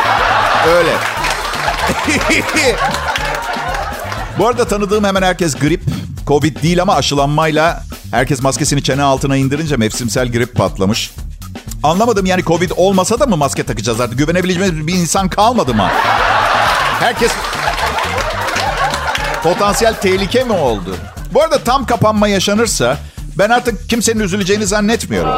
Öyle. 0.68 0.92
bu 4.40 4.48
arada 4.48 4.66
tanıdığım 4.66 5.04
hemen 5.04 5.22
herkes 5.22 5.56
grip. 5.56 5.82
Covid 6.28 6.64
değil 6.64 6.82
ama 6.82 6.96
aşılanmayla 6.96 7.84
herkes 8.12 8.42
maskesini 8.42 8.84
çene 8.84 9.04
altına 9.04 9.36
indirince 9.36 9.78
mevsimsel 9.78 10.32
grip 10.32 10.56
patlamış. 10.56 11.12
Anlamadım 11.84 12.26
yani 12.26 12.44
Covid 12.44 12.72
olmasa 12.76 13.20
da 13.20 13.26
mı 13.26 13.38
maske 13.38 13.64
takacağız 13.64 14.02
artık? 14.02 14.18
Güvenebileceğimiz 14.18 14.88
bir 14.88 14.94
insan 14.94 15.30
kalmadı 15.30 15.74
mı? 15.74 15.88
Herkes 17.00 17.32
potansiyel 19.44 19.94
tehlike 19.94 20.44
mi 20.44 20.54
oldu? 20.54 20.96
Bu 21.34 21.42
arada 21.42 21.64
tam 21.64 21.86
kapanma 21.86 22.28
yaşanırsa 22.28 22.98
ben 23.38 23.50
artık 23.50 23.90
kimsenin 23.90 24.20
üzüleceğini 24.20 24.66
zannetmiyorum. 24.66 25.32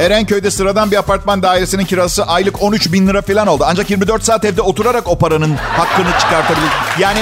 Erenköy'de 0.00 0.50
sıradan 0.50 0.90
bir 0.90 0.96
apartman 0.96 1.42
dairesinin 1.42 1.84
kirası 1.84 2.24
aylık 2.24 2.62
13 2.62 2.92
bin 2.92 3.08
lira 3.08 3.22
falan 3.22 3.46
oldu. 3.46 3.64
Ancak 3.66 3.90
24 3.90 4.24
saat 4.24 4.44
evde 4.44 4.62
oturarak 4.62 5.08
o 5.08 5.18
paranın 5.18 5.56
hakkını 5.56 6.20
çıkartabilir. 6.20 6.70
Yani... 6.98 7.20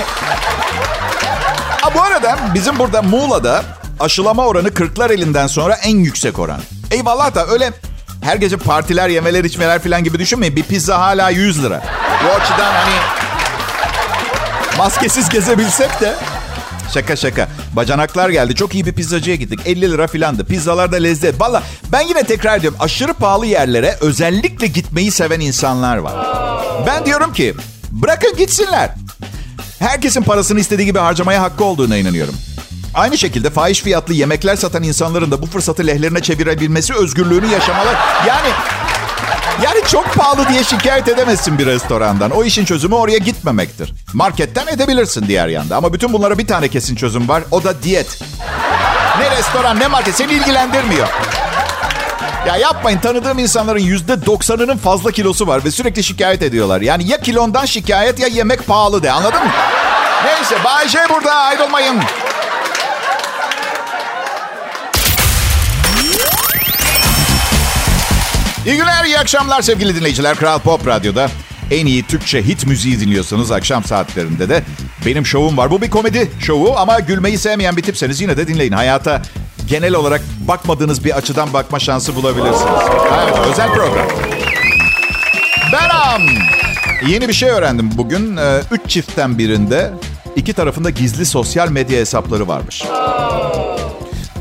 Ha, 1.87 1.95
bu 1.95 2.03
arada 2.03 2.39
bizim 2.55 2.79
burada 2.79 3.03
Muğla'da 3.03 3.63
aşılama 4.01 4.47
oranı 4.47 4.69
40'lar 4.69 5.13
elinden 5.13 5.47
sonra 5.47 5.75
en 5.75 5.97
yüksek 5.97 6.39
oran. 6.39 6.61
Eyvallah 6.91 7.35
da 7.35 7.47
öyle 7.47 7.73
her 8.23 8.37
gece 8.37 8.57
partiler, 8.57 9.09
yemeler, 9.09 9.45
içmeler 9.45 9.83
falan 9.83 10.05
gibi 10.05 10.19
düşünmeyin. 10.19 10.57
Bir 10.57 10.63
pizza 10.63 10.99
hala 10.99 11.31
100 11.31 11.63
lira. 11.65 11.83
Bu 12.25 12.29
açıdan 12.29 12.73
hani 12.73 12.95
maskesiz 14.79 15.29
gezebilsek 15.29 16.01
de 16.01 16.15
Şaka 16.95 17.17
şaka. 17.17 17.49
Bacanaklar 17.73 18.31
geldi. 18.31 18.55
Çok 18.55 18.75
iyi 18.75 18.87
bir 18.87 18.93
pizzacıya 18.93 19.37
gittik. 19.37 19.61
50 19.65 19.81
lira 19.81 20.07
filandı. 20.07 20.45
Pizzalar 20.45 20.93
da 20.93 20.97
lezzet. 20.97 21.41
Valla 21.41 21.63
ben 21.93 22.01
yine 22.01 22.23
tekrar 22.23 22.59
ediyorum. 22.59 22.79
Aşırı 22.81 23.15
pahalı 23.15 23.47
yerlere 23.47 23.97
özellikle 24.01 24.67
gitmeyi 24.67 25.11
seven 25.11 25.41
insanlar 25.41 25.97
var. 25.97 26.15
Ben 26.87 27.07
diyorum 27.07 27.33
ki 27.33 27.55
bırakın 27.91 28.37
gitsinler. 28.37 28.91
Herkesin 29.79 30.23
parasını 30.23 30.61
istediği 30.61 30.87
gibi 30.87 30.99
harcamaya 30.99 31.43
hakkı 31.43 31.65
olduğuna 31.65 31.97
inanıyorum. 31.97 32.35
Aynı 32.95 33.19
şekilde 33.19 33.51
fahiş 33.51 33.83
fiyatlı 33.83 34.15
yemekler 34.15 34.57
satan 34.57 34.83
insanların 34.83 35.31
da 35.31 35.43
bu 35.43 35.47
fırsatı 35.47 35.87
lehlerine 35.87 36.21
çevirebilmesi 36.21 36.95
özgürlüğünü 36.95 37.47
yaşamaları. 37.47 37.97
Yani 38.29 38.49
yani 39.65 39.81
çok 39.89 40.15
pahalı 40.15 40.49
diye 40.49 40.65
şikayet 40.65 41.09
edemezsin 41.09 41.59
bir 41.59 41.67
restorandan. 41.67 42.31
O 42.31 42.45
işin 42.45 42.65
çözümü 42.65 42.95
oraya 42.95 43.19
gitmemektir. 43.19 43.93
Marketten 44.13 44.67
edebilirsin 44.67 45.29
diğer 45.29 45.49
yanda. 45.49 45.77
Ama 45.77 45.93
bütün 45.93 46.13
bunlara 46.13 46.39
bir 46.39 46.47
tane 46.47 46.69
kesin 46.69 46.97
çözüm 46.97 47.29
var. 47.29 47.43
O 47.51 47.65
da 47.65 47.83
diyet. 47.83 48.21
Ne 49.19 49.31
restoran 49.39 49.81
ne 49.81 49.87
market 49.87 50.15
seni 50.15 50.33
ilgilendirmiyor. 50.33 51.09
Ya 52.47 52.57
yapmayın 52.57 52.99
tanıdığım 52.99 53.39
insanların 53.39 53.79
yüzde 53.81 54.27
doksanının 54.27 54.77
fazla 54.77 55.13
kilosu 55.13 55.47
var 55.47 55.65
ve 55.65 55.71
sürekli 55.71 56.05
şikayet 56.05 56.43
ediyorlar. 56.43 56.81
Yani 56.81 57.09
ya 57.09 57.21
kilondan 57.21 57.65
şikayet 57.65 58.19
ya 58.19 58.27
yemek 58.27 58.67
pahalı 58.67 59.03
de 59.03 59.13
anladın 59.13 59.45
mı? 59.45 59.51
Neyse 60.25 60.65
Bay 60.65 60.89
J 60.89 60.99
burada 61.11 61.35
ayrılmayın. 61.35 61.97
İyi 68.67 68.77
günler, 68.77 69.05
iyi 69.05 69.19
akşamlar 69.19 69.63
sevgili 69.63 69.97
dinleyiciler. 69.97 70.37
Kral 70.37 70.59
Pop 70.59 70.87
Radyo'da 70.87 71.29
en 71.71 71.87
iyi 71.87 72.03
Türkçe 72.03 72.43
hit 72.43 72.67
müziği 72.67 73.01
dinliyorsanız 73.01 73.53
akşam 73.53 73.85
saatlerinde 73.85 74.49
de 74.49 74.63
benim 75.07 75.27
şovum 75.27 75.57
var. 75.57 75.71
Bu 75.71 75.83
bir 75.83 75.91
komedi 75.91 76.31
şovu 76.41 76.75
ama 76.77 77.01
gülmeyi 77.01 77.39
sevmeyen 77.39 77.77
bir 77.77 77.83
tipseniz 77.83 78.21
yine 78.21 78.37
de 78.37 78.49
dinleyin. 78.49 78.73
Hayata 78.73 79.23
genel 79.69 79.95
olarak 79.95 80.21
bakmadığınız 80.49 81.05
bir 81.05 81.17
açıdan 81.17 81.53
bakma 81.53 81.79
şansı 81.79 82.17
bulabilirsiniz. 82.17 82.83
Evet, 83.25 83.39
özel 83.53 83.69
program. 83.69 84.07
Benam. 85.73 86.23
Yeni 87.07 87.29
bir 87.29 87.33
şey 87.33 87.51
öğrendim 87.51 87.91
bugün. 87.95 88.37
Ee, 88.37 88.61
üç 88.71 88.91
çiftten 88.91 89.39
birinde 89.39 89.93
iki 90.37 90.53
tarafında 90.53 90.91
gizli 90.91 91.27
sosyal 91.27 91.69
medya 91.69 91.99
hesapları 91.99 92.49
varmış. 92.49 92.85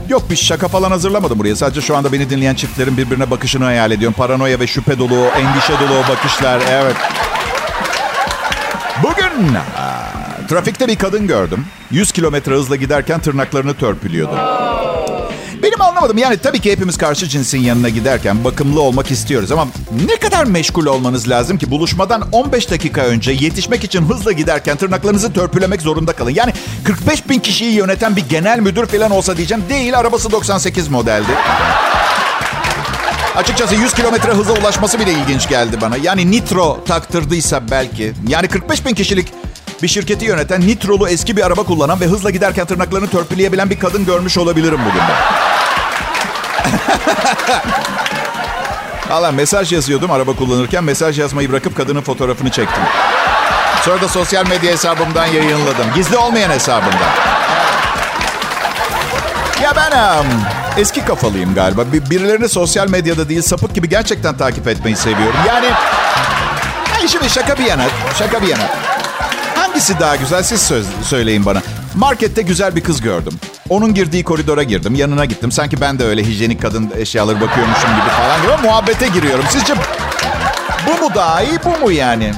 Yok 0.09 0.29
bir 0.29 0.35
şaka 0.35 0.67
falan 0.67 0.91
hazırlamadım 0.91 1.39
buraya. 1.39 1.55
Sadece 1.55 1.81
şu 1.81 1.97
anda 1.97 2.11
beni 2.11 2.29
dinleyen 2.29 2.55
çiftlerin 2.55 2.97
birbirine 2.97 3.31
bakışını 3.31 3.63
hayal 3.63 3.91
ediyorum. 3.91 4.15
Paranoya 4.17 4.59
ve 4.59 4.67
şüphe 4.67 4.99
dolu, 4.99 5.15
endişe 5.15 5.73
dolu 5.73 6.03
bakışlar. 6.09 6.61
Evet. 6.69 6.95
Bugün 9.03 9.57
trafikte 10.47 10.87
bir 10.87 10.95
kadın 10.95 11.27
gördüm. 11.27 11.65
100 11.91 12.11
kilometre 12.11 12.51
hızla 12.51 12.75
giderken 12.75 13.19
tırnaklarını 13.19 13.73
törpülüyordu. 13.73 14.64
Benim 15.75 15.87
anlamadım. 15.87 16.17
Yani 16.17 16.37
tabii 16.37 16.59
ki 16.59 16.71
hepimiz 16.71 16.97
karşı 16.97 17.27
cinsin 17.27 17.59
yanına 17.59 17.89
giderken 17.89 18.43
bakımlı 18.43 18.81
olmak 18.81 19.11
istiyoruz. 19.11 19.51
Ama 19.51 19.67
ne 20.05 20.15
kadar 20.15 20.45
meşgul 20.45 20.85
olmanız 20.85 21.29
lazım 21.29 21.57
ki 21.57 21.71
buluşmadan 21.71 22.27
15 22.31 22.71
dakika 22.71 23.01
önce 23.01 23.31
yetişmek 23.31 23.83
için 23.83 24.01
hızla 24.01 24.31
giderken 24.31 24.77
tırnaklarınızı 24.77 25.33
törpülemek 25.33 25.81
zorunda 25.81 26.13
kalın. 26.13 26.31
Yani 26.31 26.53
45 26.83 27.29
bin 27.29 27.39
kişiyi 27.39 27.73
yöneten 27.73 28.15
bir 28.15 28.29
genel 28.29 28.59
müdür 28.59 28.85
falan 28.85 29.11
olsa 29.11 29.37
diyeceğim. 29.37 29.63
Değil 29.69 29.99
arabası 29.99 30.31
98 30.31 30.87
modeldi. 30.87 31.31
Açıkçası 33.35 33.75
100 33.75 33.93
kilometre 33.93 34.31
hıza 34.31 34.53
ulaşması 34.53 34.99
bile 34.99 35.11
ilginç 35.11 35.49
geldi 35.49 35.77
bana. 35.81 35.97
Yani 35.97 36.31
nitro 36.31 36.83
taktırdıysa 36.87 37.61
belki. 37.71 38.13
Yani 38.27 38.47
45 38.47 38.85
bin 38.85 38.93
kişilik 38.93 39.27
bir 39.83 39.87
şirketi 39.87 40.25
yöneten 40.25 40.61
nitrolu 40.61 41.09
eski 41.09 41.37
bir 41.37 41.45
araba 41.45 41.63
kullanan 41.63 41.99
ve 41.99 42.05
hızla 42.05 42.29
giderken 42.29 42.65
tırnaklarını 42.65 43.07
törpüleyebilen 43.07 43.69
bir 43.69 43.79
kadın 43.79 44.05
görmüş 44.05 44.37
olabilirim 44.37 44.79
bugün 44.85 45.01
ben. 45.09 45.54
Valla 49.09 49.31
mesaj 49.31 49.73
yazıyordum 49.73 50.11
araba 50.11 50.35
kullanırken. 50.35 50.83
Mesaj 50.83 51.19
yazmayı 51.19 51.51
bırakıp 51.51 51.77
kadının 51.77 52.01
fotoğrafını 52.01 52.49
çektim. 52.49 52.83
Sonra 53.85 54.01
da 54.01 54.07
sosyal 54.07 54.47
medya 54.47 54.71
hesabımdan 54.71 55.25
yayınladım. 55.25 55.85
Gizli 55.95 56.17
olmayan 56.17 56.49
hesabımdan. 56.49 57.11
Ya 59.63 59.73
ben 59.75 59.91
um, 59.91 60.25
eski 60.77 61.05
kafalıyım 61.05 61.55
galiba. 61.55 61.93
Bir, 61.93 62.09
birilerini 62.09 62.49
sosyal 62.49 62.89
medyada 62.89 63.29
değil 63.29 63.41
sapık 63.41 63.75
gibi 63.75 63.89
gerçekten 63.89 64.37
takip 64.37 64.67
etmeyi 64.67 64.95
seviyorum. 64.95 65.39
Yani, 65.47 65.65
yani 66.93 67.09
şimdi 67.09 67.29
şaka 67.29 67.57
bir 67.57 67.65
yana, 67.65 67.83
şaka 68.19 68.41
bir 68.41 68.47
yana. 68.47 68.63
Hangisi 69.55 69.99
daha 69.99 70.15
güzel 70.15 70.43
siz 70.43 70.61
söz, 70.61 70.85
söyleyin 71.03 71.45
bana. 71.45 71.61
Markette 71.95 72.41
güzel 72.41 72.75
bir 72.75 72.83
kız 72.83 73.01
gördüm. 73.01 73.33
Onun 73.69 73.93
girdiği 73.93 74.23
koridora 74.23 74.63
girdim. 74.63 74.95
Yanına 74.95 75.25
gittim. 75.25 75.51
Sanki 75.51 75.81
ben 75.81 75.99
de 75.99 76.03
öyle 76.05 76.23
hijyenik 76.23 76.61
kadın 76.61 76.91
eşyaları 76.97 77.41
bakıyormuşum 77.41 77.89
gibi 77.89 78.09
falan 78.09 78.41
gibi 78.41 78.67
muhabbete 78.67 79.07
giriyorum. 79.07 79.45
Sizce 79.49 79.73
bu 80.87 81.03
mu 81.05 81.15
daha 81.15 81.41
iyi 81.41 81.59
bu 81.65 81.85
mu 81.85 81.91
yani? 81.91 82.33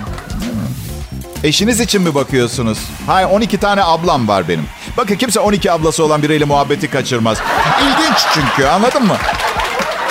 Eşiniz 1.44 1.80
için 1.80 2.02
mi 2.02 2.16
bakıyorsunuz? 2.16 2.78
Hayır 3.08 3.28
12 3.28 3.58
tane 3.58 3.84
ablam 3.84 4.28
var 4.28 4.48
benim. 4.48 4.66
Bakın 4.98 5.16
kimse 5.16 5.40
12 5.40 5.72
ablası 5.72 6.04
olan 6.04 6.24
biriyle 6.24 6.46
muhabbeti 6.46 6.90
kaçırmaz. 6.90 7.38
İlginç 7.82 8.18
çünkü 8.34 8.68
anladın 8.68 9.06
mı? 9.06 9.18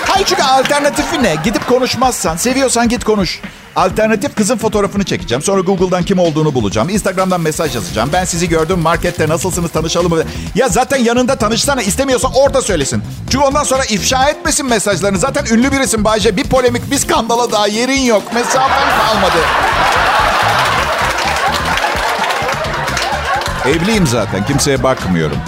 Hayır 0.09 0.27
çünkü 0.27 0.43
alternatifi 0.43 1.23
ne? 1.23 1.35
Gidip 1.45 1.67
konuşmazsan, 1.69 2.37
seviyorsan 2.37 2.89
git 2.89 3.05
konuş. 3.05 3.41
Alternatif 3.77 4.35
kızın 4.35 4.57
fotoğrafını 4.57 5.05
çekeceğim. 5.05 5.43
Sonra 5.43 5.61
Google'dan 5.61 6.03
kim 6.03 6.19
olduğunu 6.19 6.55
bulacağım. 6.55 6.89
Instagram'dan 6.89 7.41
mesaj 7.41 7.75
yazacağım. 7.75 8.11
Ben 8.13 8.25
sizi 8.25 8.49
gördüm 8.49 8.79
markette 8.79 9.29
nasılsınız 9.29 9.71
tanışalım 9.71 10.13
mı? 10.13 10.23
Ya 10.55 10.69
zaten 10.69 10.97
yanında 10.97 11.37
tanışsana 11.37 11.83
istemiyorsa 11.83 12.29
orada 12.35 12.63
söylesin. 12.63 13.03
Çünkü 13.31 13.45
ondan 13.45 13.65
sonra 13.65 13.85
ifşa 13.85 14.29
etmesin 14.29 14.67
mesajlarını. 14.67 15.19
Zaten 15.19 15.45
ünlü 15.57 15.73
birisin 15.73 16.05
Bayce. 16.05 16.37
Bir 16.37 16.45
polemik, 16.45 16.91
bir 16.91 16.99
skandala 16.99 17.53
daha 17.53 17.67
yerin 17.67 18.01
yok. 18.01 18.23
Mesafen 18.35 18.89
kalmadı. 18.99 19.39
Evliyim 23.67 24.07
zaten. 24.07 24.47
Kimseye 24.47 24.83
bakmıyorum. 24.83 25.39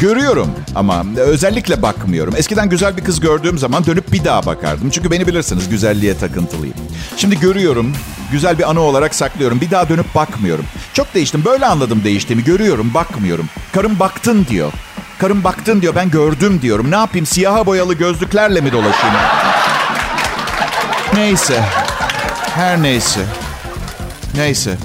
Görüyorum 0.00 0.50
ama 0.74 1.04
özellikle 1.16 1.82
bakmıyorum. 1.82 2.34
Eskiden 2.36 2.68
güzel 2.68 2.96
bir 2.96 3.04
kız 3.04 3.20
gördüğüm 3.20 3.58
zaman 3.58 3.86
dönüp 3.86 4.12
bir 4.12 4.24
daha 4.24 4.46
bakardım. 4.46 4.90
Çünkü 4.90 5.10
beni 5.10 5.26
bilirsiniz 5.26 5.68
güzelliğe 5.68 6.18
takıntılıyım. 6.18 6.74
Şimdi 7.16 7.40
görüyorum, 7.40 7.92
güzel 8.32 8.58
bir 8.58 8.70
anı 8.70 8.80
olarak 8.80 9.14
saklıyorum. 9.14 9.60
Bir 9.60 9.70
daha 9.70 9.88
dönüp 9.88 10.14
bakmıyorum. 10.14 10.64
Çok 10.94 11.14
değiştim. 11.14 11.44
Böyle 11.44 11.66
anladım 11.66 12.04
değiştiğimi. 12.04 12.44
Görüyorum, 12.44 12.94
bakmıyorum. 12.94 13.48
Karım 13.72 13.98
baktın 13.98 14.46
diyor. 14.50 14.72
Karım 15.18 15.44
baktın 15.44 15.82
diyor. 15.82 15.94
Ben 15.94 16.10
gördüm 16.10 16.62
diyorum. 16.62 16.90
Ne 16.90 16.96
yapayım? 16.96 17.26
Siyaha 17.26 17.66
boyalı 17.66 17.94
gözlüklerle 17.94 18.60
mi 18.60 18.72
dolaşayım? 18.72 19.16
Neyse. 21.14 21.64
Her 22.54 22.82
neyse. 22.82 23.20
Neyse. 24.36 24.76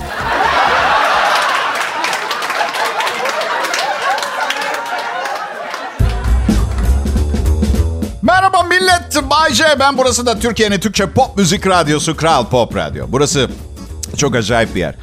Millet. 9.55 9.69
Bay 9.69 9.75
J. 9.75 9.79
Ben 9.79 9.97
burası 9.97 10.25
da 10.25 10.39
Türkiye'nin 10.39 10.79
Türkçe 10.79 11.05
pop 11.05 11.38
müzik 11.38 11.67
radyosu 11.67 12.15
Kral 12.15 12.45
Pop 12.45 12.75
Radyo. 12.75 13.05
Burası 13.09 13.50
çok 14.17 14.35
acayip 14.35 14.75
bir 14.75 14.79
yer. 14.79 14.95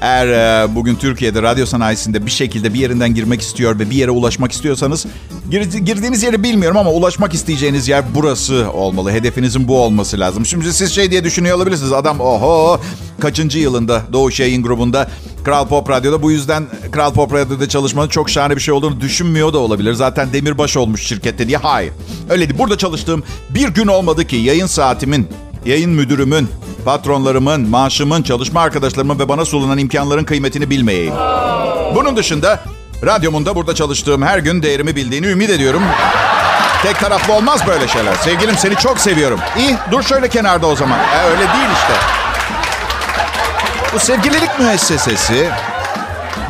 Eğer 0.00 0.28
e, 0.28 0.74
bugün 0.74 0.94
Türkiye'de 0.96 1.42
radyo 1.42 1.66
sanayisinde 1.66 2.26
bir 2.26 2.30
şekilde 2.30 2.74
bir 2.74 2.78
yerinden 2.78 3.14
girmek 3.14 3.40
istiyor 3.40 3.78
ve 3.78 3.90
bir 3.90 3.96
yere 3.96 4.10
ulaşmak 4.10 4.52
istiyorsanız 4.52 5.06
gir, 5.50 5.62
girdiğiniz 5.62 6.22
yeri 6.22 6.42
bilmiyorum 6.42 6.76
ama 6.76 6.90
ulaşmak 6.90 7.34
isteyeceğiniz 7.34 7.88
yer 7.88 8.04
burası 8.14 8.72
olmalı. 8.72 9.12
Hedefinizin 9.12 9.68
bu 9.68 9.78
olması 9.82 10.20
lazım. 10.20 10.46
Şimdi 10.46 10.72
siz 10.72 10.92
şey 10.92 11.10
diye 11.10 11.24
düşünüyor 11.24 11.56
olabilirsiniz. 11.56 11.92
Adam 11.92 12.20
oho 12.20 12.80
kaçıncı 13.20 13.58
yılında 13.58 14.02
Doğuş 14.12 14.40
Yayın 14.40 14.62
Grubu'nda 14.62 15.08
Kral 15.46 15.68
Pop 15.68 15.90
Radyo'da. 15.90 16.22
Bu 16.22 16.30
yüzden 16.30 16.66
Kral 16.92 17.12
Pop 17.12 17.34
Radyo'da 17.34 17.68
çalışmanın 17.68 18.08
çok 18.08 18.30
şahane 18.30 18.56
bir 18.56 18.60
şey 18.60 18.74
olduğunu 18.74 19.00
düşünmüyor 19.00 19.52
da 19.52 19.58
olabilir. 19.58 19.92
Zaten 19.92 20.32
demirbaş 20.32 20.76
olmuş 20.76 21.06
şirkette 21.06 21.48
diye. 21.48 21.56
Hayır. 21.56 21.92
Öyle 22.30 22.48
değil. 22.48 22.58
Burada 22.58 22.78
çalıştığım 22.78 23.22
bir 23.50 23.68
gün 23.68 23.86
olmadı 23.86 24.26
ki 24.26 24.36
yayın 24.36 24.66
saatimin, 24.66 25.28
yayın 25.66 25.90
müdürümün, 25.90 26.48
patronlarımın, 26.84 27.68
maaşımın, 27.68 28.22
çalışma 28.22 28.60
arkadaşlarımın 28.60 29.18
ve 29.18 29.28
bana 29.28 29.44
sunulan 29.44 29.78
imkanların 29.78 30.24
kıymetini 30.24 30.70
bilmeyeyim. 30.70 31.14
Bunun 31.94 32.16
dışında 32.16 32.60
radyomun 33.04 33.46
da 33.46 33.56
burada 33.56 33.74
çalıştığım 33.74 34.22
her 34.22 34.38
gün 34.38 34.62
değerimi 34.62 34.96
bildiğini 34.96 35.26
ümit 35.26 35.50
ediyorum. 35.50 35.82
Tek 36.82 36.98
taraflı 37.00 37.32
olmaz 37.32 37.66
böyle 37.66 37.88
şeyler. 37.88 38.14
Sevgilim 38.14 38.56
seni 38.56 38.76
çok 38.76 38.98
seviyorum. 38.98 39.40
İyi 39.58 39.76
dur 39.92 40.02
şöyle 40.02 40.28
kenarda 40.28 40.66
o 40.66 40.76
zaman. 40.76 40.98
E, 40.98 41.24
öyle 41.30 41.40
değil 41.40 41.70
işte. 41.74 42.25
Bu 43.96 44.00
sevgililik 44.00 44.58
müessesesi 44.58 45.50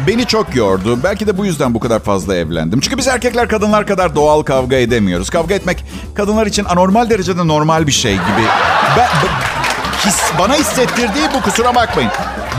beni 0.07 0.27
çok 0.27 0.55
yordu. 0.55 0.99
Belki 1.03 1.27
de 1.27 1.39
bu 1.39 1.47
yüzden 1.47 1.75
bu 1.75 1.81
kadar 1.81 2.01
fazla 2.01 2.37
evlendim. 2.37 2.81
Çünkü 2.81 2.99
biz 2.99 3.09
erkekler 3.09 3.49
kadınlar 3.49 3.87
kadar 3.87 4.15
doğal 4.15 4.43
kavga 4.43 4.77
edemiyoruz. 4.77 5.31
Kavga 5.31 5.55
etmek 5.55 5.85
kadınlar 6.15 6.47
için 6.47 6.65
anormal 6.65 7.11
derecede 7.11 7.49
normal 7.49 7.87
bir 7.87 7.93
şey 7.93 8.13
gibi. 8.13 8.47
Ben, 8.99 9.09
his, 10.07 10.21
bana 10.39 10.55
hissettirdiği 10.55 11.25
bu 11.35 11.43
kusura 11.43 11.75
bakmayın. 11.75 12.11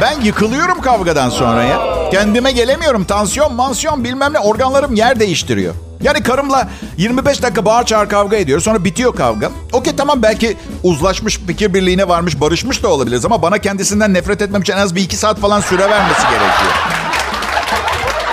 Ben 0.01 0.21
yıkılıyorum 0.21 0.81
kavgadan 0.81 1.29
sonra 1.29 1.63
ya. 1.63 1.96
Kendime 2.11 2.51
gelemiyorum. 2.51 3.05
Tansiyon, 3.05 3.53
mansiyon 3.53 4.03
bilmem 4.03 4.33
ne 4.33 4.39
organlarım 4.39 4.95
yer 4.95 5.19
değiştiriyor. 5.19 5.73
Yani 6.01 6.23
karımla 6.23 6.67
25 6.97 7.43
dakika 7.43 7.65
bağır 7.65 7.85
çağır 7.85 8.09
kavga 8.09 8.37
ediyor. 8.37 8.59
Sonra 8.59 8.83
bitiyor 8.83 9.15
kavga. 9.15 9.51
Okey 9.73 9.95
tamam 9.95 10.21
belki 10.21 10.57
uzlaşmış, 10.83 11.37
fikir 11.37 11.73
birliğine 11.73 12.07
varmış, 12.07 12.41
barışmış 12.41 12.83
da 12.83 12.87
olabiliriz. 12.87 13.25
Ama 13.25 13.41
bana 13.41 13.57
kendisinden 13.57 14.13
nefret 14.13 14.41
etmem 14.41 14.61
için 14.61 14.73
en 14.73 14.77
az 14.77 14.95
bir 14.95 15.01
iki 15.01 15.15
saat 15.15 15.39
falan 15.39 15.61
süre 15.61 15.89
vermesi 15.89 16.21
gerekiyor. 16.21 16.73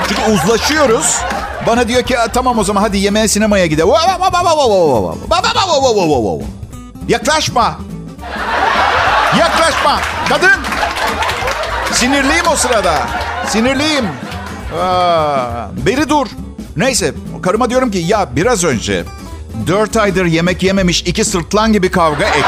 Çünkü 0.08 0.32
uzlaşıyoruz. 0.32 1.18
Bana 1.66 1.88
diyor 1.88 2.02
ki 2.02 2.16
tamam 2.32 2.58
o 2.58 2.64
zaman 2.64 2.82
hadi 2.82 2.98
yemeğe 2.98 3.28
sinemaya 3.28 3.66
gidelim. 3.66 3.88
Yaklaşma. 7.08 7.78
Yaklaşma. 9.38 10.00
Kadın. 10.28 10.50
Sinirliyim 11.94 12.46
o 12.52 12.56
sırada. 12.56 12.94
Sinirliyim. 13.48 14.04
Aa, 14.82 15.68
beri 15.86 16.08
dur. 16.08 16.26
Neyse 16.76 17.12
karıma 17.42 17.70
diyorum 17.70 17.90
ki 17.90 17.98
ya 17.98 18.28
biraz 18.36 18.64
önce 18.64 19.04
dört 19.66 19.96
aydır 19.96 20.24
yemek 20.24 20.62
yememiş 20.62 21.00
iki 21.00 21.24
sırtlan 21.24 21.72
gibi 21.72 21.90
kavga 21.90 22.24
et. 22.24 22.44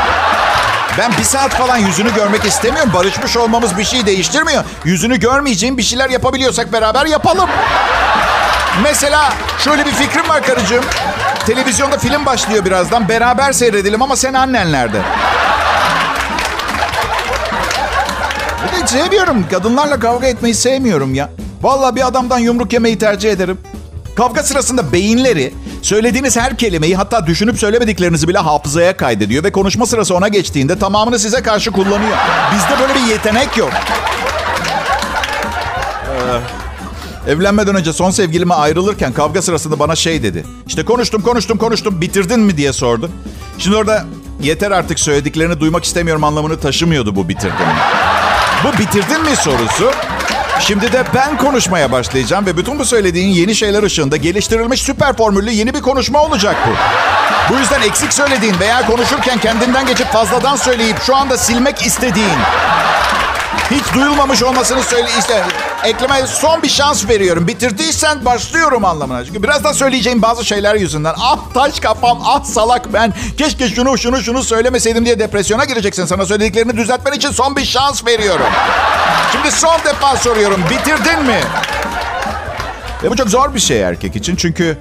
Ben 0.99 1.13
bir 1.19 1.25
saat 1.25 1.51
falan 1.55 1.77
yüzünü 1.77 2.15
görmek 2.15 2.45
istemiyorum. 2.45 2.91
Barışmış 2.95 3.37
olmamız 3.37 3.79
bir 3.79 3.85
şey 3.85 4.07
değiştirmiyor. 4.07 4.65
Yüzünü 4.85 5.21
görmeyeceğim 5.21 5.79
bir 5.79 5.83
şeyler 5.83 6.11
yapabiliyorsak 6.11 6.73
beraber 6.73 7.07
yapalım. 7.07 7.49
Mesela 8.83 9.33
şöyle 9.65 9.87
bir 9.87 9.91
fikrim 9.93 10.29
var 10.29 10.43
karıcığım. 10.43 10.85
Televizyonda 11.47 11.99
film 11.99 12.27
başlıyor 12.27 12.65
birazdan. 12.65 13.09
Beraber 13.09 13.53
seyredelim 13.53 14.03
ama 14.03 14.17
sen 14.17 14.35
annenlerde. 14.35 14.99
Bir 18.63 18.83
de 18.83 18.87
sevmiyorum. 18.87 19.49
Kadınlarla 19.51 20.01
kavga 20.01 20.27
etmeyi 20.27 20.55
sevmiyorum 20.55 21.15
ya. 21.15 21.31
Vallahi 21.63 21.97
bir 21.97 22.07
adamdan 22.07 22.39
yumruk 22.39 22.73
yemeyi 22.73 22.99
tercih 22.99 23.31
ederim. 23.31 23.59
Kavga 24.17 24.43
sırasında 24.43 24.93
beyinleri 24.93 25.55
söylediğiniz 25.83 26.37
her 26.37 26.57
kelimeyi 26.57 26.97
hatta 26.97 27.27
düşünüp 27.27 27.59
söylemediklerinizi 27.59 28.29
bile 28.29 28.39
hafızaya 28.39 28.97
kaydediyor 28.97 29.45
ve 29.45 29.53
konuşma 29.53 29.87
sırası 29.87 30.15
ona 30.15 30.29
geçtiğinde 30.29 30.79
tamamını 30.79 31.19
size 31.19 31.43
karşı 31.43 31.71
kullanıyor. 31.71 32.17
Bizde 32.55 32.81
böyle 32.81 32.95
bir 32.95 33.13
yetenek 33.13 33.57
yok. 33.57 33.71
Ee, 37.27 37.31
evlenmeden 37.31 37.75
önce 37.75 37.93
son 37.93 38.11
sevgilime 38.11 38.55
ayrılırken 38.55 39.13
kavga 39.13 39.43
sırasında 39.43 39.79
bana 39.79 39.97
şey 39.97 40.23
dedi. 40.23 40.45
İşte 40.67 40.85
konuştum 40.85 41.23
konuştum 41.23 41.59
konuştum 41.59 42.01
bitirdin 42.01 42.41
mi 42.41 42.57
diye 42.57 42.73
sordu. 42.73 43.11
Şimdi 43.59 43.77
orada 43.77 44.05
yeter 44.43 44.71
artık 44.71 45.01
söylediklerini 45.01 45.61
duymak 45.61 45.85
istemiyorum 45.85 46.25
anlamını 46.25 46.61
taşımıyordu 46.61 47.17
bu 47.17 47.29
bitirdin 47.29 47.51
mi. 47.51 48.06
Bu 48.65 48.79
bitirdin 48.79 49.23
mi 49.23 49.37
sorusu 49.37 49.93
Şimdi 50.61 50.93
de 50.93 51.05
ben 51.15 51.39
konuşmaya 51.39 51.93
başlayacağım 51.93 52.47
ve 52.47 52.57
bütün 52.57 52.79
bu 52.79 52.85
söylediğin 52.85 53.29
yeni 53.29 53.55
şeyler 53.55 53.83
ışığında 53.83 54.17
geliştirilmiş 54.17 54.83
süper 54.83 55.17
formüllü 55.17 55.51
yeni 55.51 55.75
bir 55.75 55.83
konuşma 55.83 56.23
olacak 56.23 56.57
bu. 56.67 56.71
Bu 57.55 57.59
yüzden 57.59 57.83
eksik 57.83 58.13
söylediğin 58.13 58.61
veya 58.61 58.87
konuşurken 58.87 59.39
kendinden 59.39 59.87
geçip 59.87 60.13
fazladan 60.13 60.57
söyleyip 60.57 61.03
şu 61.03 61.17
anda 61.17 61.39
silmek 61.39 61.87
istediğin 61.87 62.39
hiç 63.71 63.95
duyulmamış 63.95 64.43
olmasını 64.43 64.83
söyle 64.83 65.09
işte 65.19 65.45
ekleme 65.85 66.27
son 66.27 66.63
bir 66.63 66.69
şans 66.69 67.09
veriyorum. 67.09 67.47
Bitirdiysen 67.47 68.25
başlıyorum 68.25 68.85
anlamına. 68.85 69.25
Çünkü 69.25 69.43
birazdan 69.43 69.73
söyleyeceğim 69.73 70.23
bazı 70.23 70.45
şeyler 70.45 70.75
yüzünden 70.75 71.15
ah 71.21 71.39
taş 71.55 71.81
kafam 71.81 72.19
ah 72.25 72.45
salak 72.45 72.93
ben 72.93 73.13
keşke 73.39 73.69
şunu 73.69 73.99
şunu 73.99 74.21
şunu 74.21 74.43
söylemeseydim 74.43 75.05
diye 75.05 75.19
depresyona 75.19 75.65
gireceksin. 75.65 76.05
Sana 76.05 76.27
söylediklerini 76.27 76.77
düzeltmen 76.77 77.13
için 77.13 77.31
son 77.31 77.57
bir 77.57 77.65
şans 77.65 78.07
veriyorum. 78.07 78.47
Şimdi 79.33 79.51
son 79.51 79.79
defa 79.85 80.17
soruyorum 80.17 80.61
bitirdin 80.71 81.25
mi? 81.25 81.41
Ve 83.03 83.11
bu 83.11 83.17
çok 83.17 83.29
zor 83.29 83.55
bir 83.55 83.61
şey 83.61 83.81
erkek 83.81 84.17
için 84.17 84.37
çünkü 84.37 84.79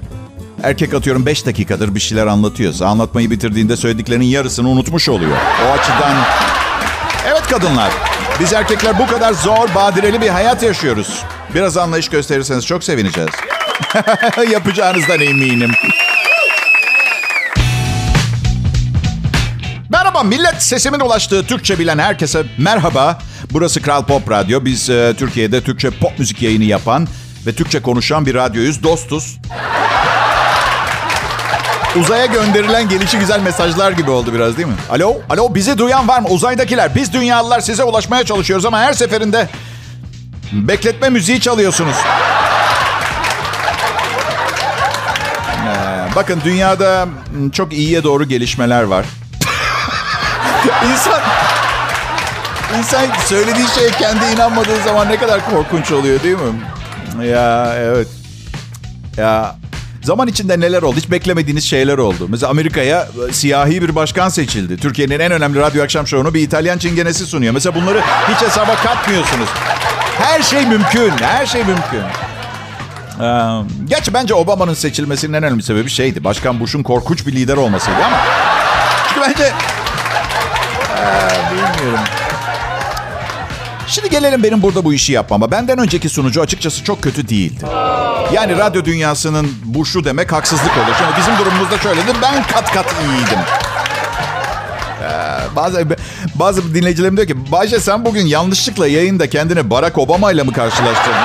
erkek 0.64 0.94
atıyorum 0.94 1.26
5 1.26 1.46
dakikadır 1.46 1.96
bir 1.96 2.00
şeyler 2.00 2.28
anlatıyorsa 2.28 2.86
anlatmayı 2.86 3.32
bitirdiğinde 3.32 3.78
söylediklerinin 3.78 4.26
yarısını 4.26 4.70
unutmuş 4.70 5.10
oluyor. 5.10 5.38
O 5.68 5.72
açıdan 5.72 6.16
evet 7.28 7.48
kadınlar 7.48 7.92
biz 8.40 8.54
erkekler 8.54 9.00
bu 9.00 9.08
kadar 9.08 9.34
zor, 9.34 9.76
badireli 9.76 10.22
bir 10.22 10.30
hayat 10.30 10.64
yaşıyoruz. 10.64 11.24
Biraz 11.56 11.78
anlayış 11.78 12.10
gösterirseniz 12.10 12.66
çok 12.66 12.84
sevineceğiz. 12.84 13.30
Yapacağınızdan 14.52 15.20
eminim. 15.20 15.72
Merhaba 19.90 20.24
millet, 20.24 20.64
sesimin 20.64 21.00
ulaştığı 21.00 21.46
Türkçe 21.46 21.80
bilen 21.80 21.98
herkese 21.98 22.44
merhaba. 22.58 23.20
Burası 23.52 23.82
Kral 23.82 24.06
Pop 24.06 24.32
Radyo. 24.32 24.66
Biz 24.66 24.90
e, 24.90 25.14
Türkiye'de 25.18 25.62
Türkçe 25.62 25.90
pop 25.90 26.20
müzik 26.20 26.42
yayını 26.42 26.64
yapan 26.64 27.08
ve 27.48 27.54
Türkçe 27.56 27.82
konuşan 27.82 28.26
bir 28.26 28.36
radyoyuz. 28.36 28.84
Dostuz. 28.84 29.40
Uzaya 32.00 32.26
gönderilen 32.26 32.90
gelişi 32.90 33.20
güzel 33.20 33.40
mesajlar 33.40 33.92
gibi 33.92 34.12
oldu 34.12 34.34
biraz 34.34 34.58
değil 34.58 34.68
mi? 34.68 34.76
Alo, 34.92 35.18
alo 35.30 35.56
bizi 35.56 35.78
duyan 35.78 36.08
var 36.08 36.20
mı? 36.20 36.28
Uzaydakiler, 36.28 36.96
biz 36.96 37.14
dünyalılar 37.14 37.60
size 37.60 37.84
ulaşmaya 37.84 38.24
çalışıyoruz 38.26 38.66
ama 38.66 38.80
her 38.80 38.94
seferinde 38.94 39.48
bekletme 40.52 41.10
müziği 41.10 41.40
çalıyorsunuz. 41.42 41.96
Ee, 45.66 46.16
bakın 46.16 46.42
dünyada 46.46 47.08
çok 47.54 47.74
iyiye 47.74 48.04
doğru 48.04 48.24
gelişmeler 48.24 48.84
var. 48.84 49.06
İnsan 50.92 51.22
İnsan 52.78 53.02
söylediği 53.26 53.68
şeye 53.68 53.90
kendi 53.90 54.26
inanmadığı 54.36 54.84
zaman 54.84 55.10
ne 55.10 55.18
kadar 55.18 55.50
korkunç 55.50 55.92
oluyor 55.92 56.24
değil 56.24 56.38
mi? 56.38 57.28
Ya 57.28 57.74
evet. 57.78 58.08
Ya 59.18 59.56
Zaman 60.06 60.28
içinde 60.28 60.60
neler 60.60 60.82
oldu? 60.82 60.98
Hiç 60.98 61.12
beklemediğiniz 61.12 61.64
şeyler 61.64 61.98
oldu. 61.98 62.28
Mesela 62.30 62.50
Amerika'ya 62.50 63.08
e, 63.30 63.34
siyahi 63.34 63.82
bir 63.82 63.96
başkan 63.96 64.30
seçildi. 64.30 64.78
Türkiye'nin 64.78 65.20
en 65.20 65.32
önemli 65.32 65.60
radyo 65.60 65.84
akşam 65.84 66.08
şovunu 66.08 66.34
bir 66.34 66.42
İtalyan 66.42 66.78
çingenesi 66.78 67.26
sunuyor. 67.26 67.54
Mesela 67.54 67.76
bunları 67.76 68.02
hiç 68.30 68.42
hesaba 68.42 68.76
katmıyorsunuz. 68.76 69.50
Her 70.18 70.42
şey 70.42 70.66
mümkün. 70.66 71.12
Her 71.22 71.46
şey 71.46 71.64
mümkün. 71.64 72.02
Ee, 73.22 73.62
gerçi 73.86 74.14
bence 74.14 74.34
Obama'nın 74.34 74.74
seçilmesinin 74.74 75.34
en 75.34 75.44
önemli 75.44 75.64
sebebi 75.64 75.90
şeydi. 75.90 76.24
Başkan 76.24 76.60
Bush'un 76.60 76.84
korkunç 76.84 77.28
bir 77.28 77.32
lider 77.32 77.58
olmasıydı 77.58 77.98
ama... 78.06 78.18
Çünkü 79.08 79.22
bence... 79.22 79.44
Ee, 79.44 79.52
bilmiyorum. 81.52 82.04
Şimdi 83.88 84.10
gelelim 84.10 84.44
benim 84.44 84.62
burada 84.62 84.86
bu 84.86 84.94
işi 84.94 85.14
yapmama. 85.14 85.52
Benden 85.52 85.78
önceki 85.78 86.10
sunucu 86.10 86.42
açıkçası 86.42 86.84
çok 86.84 87.02
kötü 87.02 87.30
değildi. 87.30 87.66
Yani 88.34 88.58
radyo 88.58 88.86
dünyasının 88.86 89.52
bu 89.66 89.86
şu 89.86 90.04
demek 90.04 90.32
haksızlık 90.32 90.78
olur. 90.78 90.96
Şimdi 90.98 91.12
bizim 91.18 91.38
durumumuzda 91.38 91.78
şöyleydi. 91.78 92.12
Ben 92.22 92.44
kat 92.44 92.74
kat 92.74 92.86
iyiydim. 93.02 93.40
Ee, 95.04 95.56
bazı 95.56 95.86
bazı 96.36 96.76
dinleyicilerim 96.76 97.18
diyor 97.18 97.28
ki 97.28 97.52
Bayce 97.52 97.80
sen 97.80 98.06
bugün 98.06 98.26
yanlışlıkla 98.26 98.88
yayında 98.88 99.30
kendini 99.30 99.70
Barack 99.70 99.98
Obama 99.98 100.32
ile 100.32 100.44
mi 100.44 100.54
karşılaştırdın? 100.54 101.16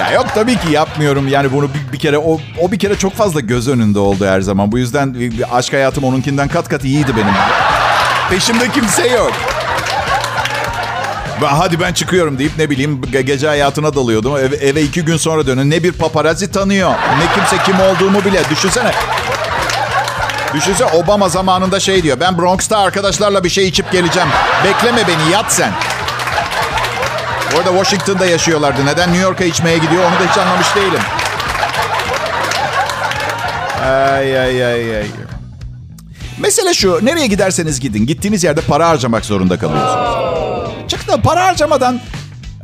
ya 0.00 0.10
yok 0.10 0.26
tabii 0.34 0.56
ki 0.56 0.70
yapmıyorum. 0.70 1.28
Yani 1.28 1.52
bunu 1.52 1.68
bir, 1.74 1.92
bir 1.92 1.98
kere 1.98 2.18
o, 2.18 2.40
o 2.60 2.72
bir 2.72 2.78
kere 2.78 2.98
çok 2.98 3.14
fazla 3.14 3.40
göz 3.40 3.68
önünde 3.68 3.98
oldu 3.98 4.26
her 4.26 4.40
zaman. 4.40 4.72
Bu 4.72 4.78
yüzden 4.78 5.16
aşk 5.52 5.72
hayatım 5.72 6.04
onunkinden 6.04 6.48
kat 6.48 6.68
kat 6.68 6.84
iyiydi 6.84 7.16
benim. 7.16 7.34
Peşimde 8.30 8.70
kimse 8.70 9.08
yok. 9.08 9.32
Hadi 11.50 11.80
ben 11.80 11.92
çıkıyorum 11.92 12.38
deyip 12.38 12.52
ne 12.58 12.70
bileyim 12.70 13.00
gece 13.26 13.46
hayatına 13.46 13.94
dalıyordum. 13.94 14.36
Eve, 14.36 14.56
eve 14.56 14.82
iki 14.82 15.04
gün 15.04 15.16
sonra 15.16 15.46
dönün. 15.46 15.70
Ne 15.70 15.82
bir 15.82 15.92
paparazzi 15.92 16.50
tanıyor. 16.50 16.90
Ne 16.90 17.34
kimse 17.34 17.64
kim 17.64 17.80
olduğumu 17.80 18.24
bile. 18.24 18.42
Düşünsene. 18.50 18.92
Düşünsene 20.54 20.88
Obama 20.92 21.28
zamanında 21.28 21.80
şey 21.80 22.02
diyor. 22.02 22.20
Ben 22.20 22.38
Bronx'ta 22.38 22.78
arkadaşlarla 22.78 23.44
bir 23.44 23.48
şey 23.48 23.68
içip 23.68 23.92
geleceğim. 23.92 24.28
Bekleme 24.64 25.08
beni 25.08 25.32
yat 25.32 25.52
sen. 25.52 25.72
Orada 27.56 27.70
Washington'da 27.70 28.26
yaşıyorlardı. 28.26 28.86
Neden 28.86 29.08
New 29.08 29.22
York'a 29.22 29.44
içmeye 29.44 29.78
gidiyor 29.78 30.02
onu 30.04 30.26
da 30.26 30.30
hiç 30.30 30.38
anlamış 30.38 30.76
değilim. 30.76 31.00
Ay 33.84 34.40
ay 34.40 34.64
ay 34.66 34.96
ay. 34.96 35.06
Mesele 36.38 36.74
şu. 36.74 37.00
Nereye 37.02 37.26
giderseniz 37.26 37.80
gidin. 37.80 38.06
Gittiğiniz 38.06 38.44
yerde 38.44 38.60
para 38.60 38.88
harcamak 38.88 39.24
zorunda 39.24 39.58
kalıyorsunuz. 39.58 40.11
Çıktı 41.12 41.28
para 41.28 41.44
harcamadan 41.46 42.00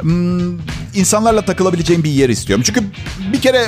hmm, 0.01 0.59
insanlarla 0.95 1.43
takılabileceğim 1.43 2.05
bir 2.05 2.11
yer 2.11 2.29
istiyorum. 2.29 2.65
Çünkü 2.67 2.83
bir 3.33 3.41
kere 3.41 3.67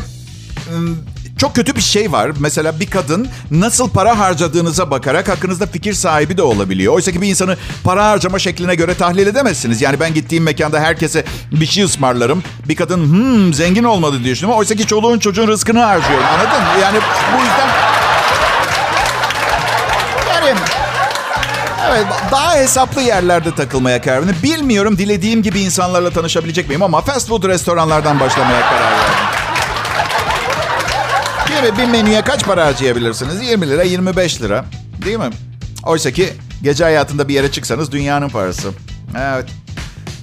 hmm, 0.68 0.96
çok 1.38 1.54
kötü 1.54 1.76
bir 1.76 1.80
şey 1.80 2.12
var. 2.12 2.30
Mesela 2.38 2.80
bir 2.80 2.90
kadın 2.90 3.28
nasıl 3.50 3.90
para 3.90 4.18
harcadığınıza 4.18 4.90
bakarak 4.90 5.28
hakkınızda 5.28 5.66
fikir 5.66 5.92
sahibi 5.92 6.36
de 6.36 6.42
olabiliyor. 6.42 6.94
Oysa 6.94 7.12
ki 7.12 7.22
bir 7.22 7.28
insanı 7.28 7.56
para 7.84 8.06
harcama 8.06 8.38
şekline 8.38 8.74
göre 8.74 8.94
tahlil 8.94 9.26
edemezsiniz. 9.26 9.82
Yani 9.82 10.00
ben 10.00 10.14
gittiğim 10.14 10.44
mekanda 10.44 10.80
herkese 10.80 11.24
bir 11.52 11.66
şey 11.66 11.84
ısmarlarım. 11.84 12.42
Bir 12.68 12.76
kadın 12.76 12.98
hmm, 12.98 13.54
zengin 13.54 13.84
olmadı 13.84 14.24
diye 14.24 14.34
düşünüyorum. 14.34 14.60
Oysa 14.60 14.74
ki 14.74 14.86
çoluğun 14.86 15.18
çocuğun 15.18 15.48
rızkını 15.48 15.80
harcıyorum. 15.80 16.26
Anladın? 16.26 16.80
Yani 16.82 16.98
bu 17.36 17.40
yüzden 17.40 17.68
Evet, 21.88 22.06
daha 22.30 22.54
hesaplı 22.54 23.02
yerlerde 23.02 23.54
takılmaya 23.54 24.02
karar 24.02 24.20
verdim. 24.20 24.36
Bilmiyorum 24.42 24.98
dilediğim 24.98 25.42
gibi 25.42 25.60
insanlarla 25.60 26.10
tanışabilecek 26.10 26.68
miyim 26.68 26.82
ama 26.82 27.00
fast 27.00 27.28
food 27.28 27.44
restoranlardan 27.44 28.20
başlamaya 28.20 28.60
karar 28.60 28.90
verdim. 28.92 29.14
Gibi 31.46 31.78
bir 31.78 31.84
menüye 31.92 32.22
kaç 32.22 32.44
para 32.44 32.66
harcayabilirsiniz? 32.66 33.42
20 33.42 33.68
lira, 33.68 33.82
25 33.82 34.42
lira. 34.42 34.64
Değil 35.04 35.18
mi? 35.18 35.30
Oysa 35.84 36.10
ki 36.10 36.32
gece 36.62 36.84
hayatında 36.84 37.28
bir 37.28 37.34
yere 37.34 37.52
çıksanız 37.52 37.92
dünyanın 37.92 38.28
parası. 38.28 38.70
Evet. 39.18 39.48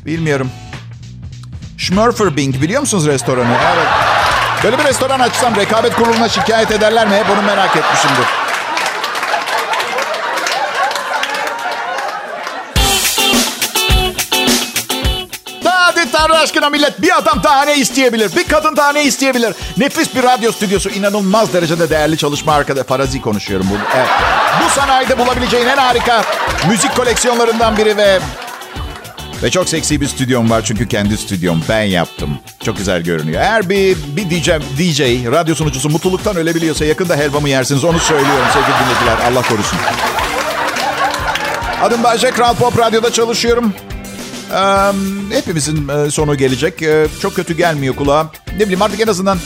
Bilmiyorum. 0.06 0.52
Schmurferbing 1.78 2.62
biliyor 2.62 2.82
musunuz 2.82 3.06
restoranı? 3.08 3.58
Evet. 3.76 3.88
Böyle 4.64 4.78
bir 4.78 4.84
restoran 4.84 5.20
açsam 5.20 5.56
rekabet 5.56 5.96
kuruluna 5.96 6.30
şikayet 6.30 6.72
ederler 6.72 7.08
mi? 7.08 7.16
Hep 7.16 7.30
onu 7.30 7.42
merak 7.42 7.76
etmişimdir. 7.78 8.26
Aşkına 16.48 16.70
millet 16.70 17.02
bir 17.02 17.18
adam 17.18 17.44
daha 17.44 17.66
ne 17.66 17.78
isteyebilir? 17.78 18.36
Bir 18.36 18.44
kadın 18.44 18.76
daha 18.76 18.92
ne 18.92 19.04
isteyebilir? 19.04 19.54
Nefis 19.78 20.16
bir 20.16 20.24
radyo 20.24 20.52
stüdyosu, 20.52 20.90
inanılmaz 20.90 21.54
derecede 21.54 21.90
değerli 21.90 22.18
çalışma 22.18 22.54
arkada. 22.54 22.84
Farazi 22.84 23.22
konuşuyorum. 23.22 23.68
Bu, 23.72 23.76
evet. 23.98 24.08
bu 24.66 24.80
sanayide 24.80 25.18
bulabileceğin 25.18 25.68
en 25.68 25.78
harika 25.78 26.24
müzik 26.70 26.96
koleksiyonlarından 26.96 27.78
biri 27.78 27.98
ve... 27.98 28.20
Ve 29.44 29.52
çok 29.52 29.70
seksi 29.70 30.02
bir 30.02 30.08
stüdyom 30.08 30.50
var 30.50 30.62
çünkü 30.66 30.88
kendi 30.88 31.18
stüdyom. 31.18 31.64
Ben 31.70 31.82
yaptım. 31.82 32.40
Çok 32.64 32.78
güzel 32.78 33.02
görünüyor. 33.02 33.42
Eğer 33.42 33.70
bir, 33.70 33.98
bir 34.16 34.30
DJ, 34.30 34.50
DJ, 34.80 35.02
radyo 35.32 35.56
sunucusu 35.56 35.90
mutluluktan 35.90 36.36
ölebiliyorsa 36.36 36.86
yakında 36.86 37.16
helvamı 37.16 37.50
yersiniz. 37.50 37.84
Onu 37.84 38.00
söylüyorum 38.00 38.46
sevgili 38.54 38.74
dinleyiciler. 38.80 39.32
Allah 39.32 39.42
korusun. 39.42 39.80
Adım 41.82 42.04
Bayce. 42.04 42.32
Kral 42.32 42.56
Pop 42.56 42.78
Radyo'da 42.78 43.12
çalışıyorum. 43.12 43.74
Ee, 44.54 44.92
hepimizin 45.36 46.10
sonu 46.10 46.38
gelecek. 46.38 46.82
Ee, 46.82 47.08
çok 47.22 47.36
kötü 47.36 47.58
gelmiyor 47.58 47.96
kulağa. 47.96 48.28
Ne 48.58 48.60
bileyim 48.60 48.82
artık 48.82 49.00
en 49.00 49.08
azından... 49.08 49.40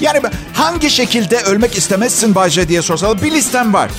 Yani 0.00 0.20
hangi 0.54 0.90
şekilde 0.90 1.40
ölmek 1.42 1.76
istemezsin 1.78 2.34
Bayce 2.34 2.68
diye 2.68 2.82
sorsalar 2.82 3.22
bir 3.22 3.32
listem 3.32 3.74
var. 3.74 3.90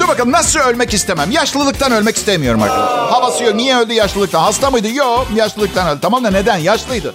Dur 0.00 0.08
bakalım 0.08 0.32
nasıl 0.32 0.60
ölmek 0.60 0.94
istemem? 0.94 1.30
Yaşlılıktan 1.30 1.92
ölmek 1.92 2.16
istemiyorum 2.16 2.62
arkadaşlar. 2.62 3.10
Havası 3.10 3.44
yok. 3.44 3.54
Niye 3.54 3.76
öldü 3.76 3.92
yaşlılıktan? 3.92 4.40
Hasta 4.42 4.70
mıydı? 4.70 4.88
Yok. 4.88 5.26
Yaşlılıktan 5.34 5.88
öldü. 5.88 5.98
Tamam 6.02 6.24
da 6.24 6.30
neden? 6.30 6.56
Yaşlıydı. 6.56 7.14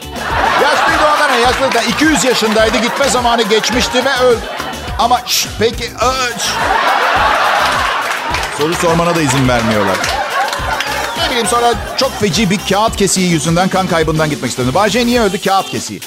Yaşlıydı 0.61 1.03
ondan 1.15 1.31
ne? 1.31 1.41
Yaşlılıktan. 1.41 1.83
200 1.89 2.23
yaşındaydı. 2.23 2.77
Gitme 2.77 3.09
zamanı 3.09 3.41
geçmişti 3.41 4.05
ve 4.05 4.25
öldü. 4.25 4.39
Ama 4.99 5.21
şş, 5.25 5.47
peki... 5.59 5.83
Şş. 6.37 6.45
Soru 8.57 8.73
sormana 8.73 9.15
da 9.15 9.21
izin 9.21 9.47
vermiyorlar. 9.47 10.26
Bileyim 11.37 11.49
sonra 11.57 11.73
çok 11.97 12.19
feci 12.19 12.49
bir 12.49 12.59
kağıt 12.69 12.95
kesiği 12.95 13.31
yüzünden 13.31 13.69
kan 13.69 13.87
kaybından 13.87 14.29
gitmek 14.29 14.51
istedim. 14.51 14.73
Bayce 14.73 15.05
niye 15.05 15.21
öldü? 15.21 15.41
Kağıt 15.41 15.69
kesiği. 15.69 16.01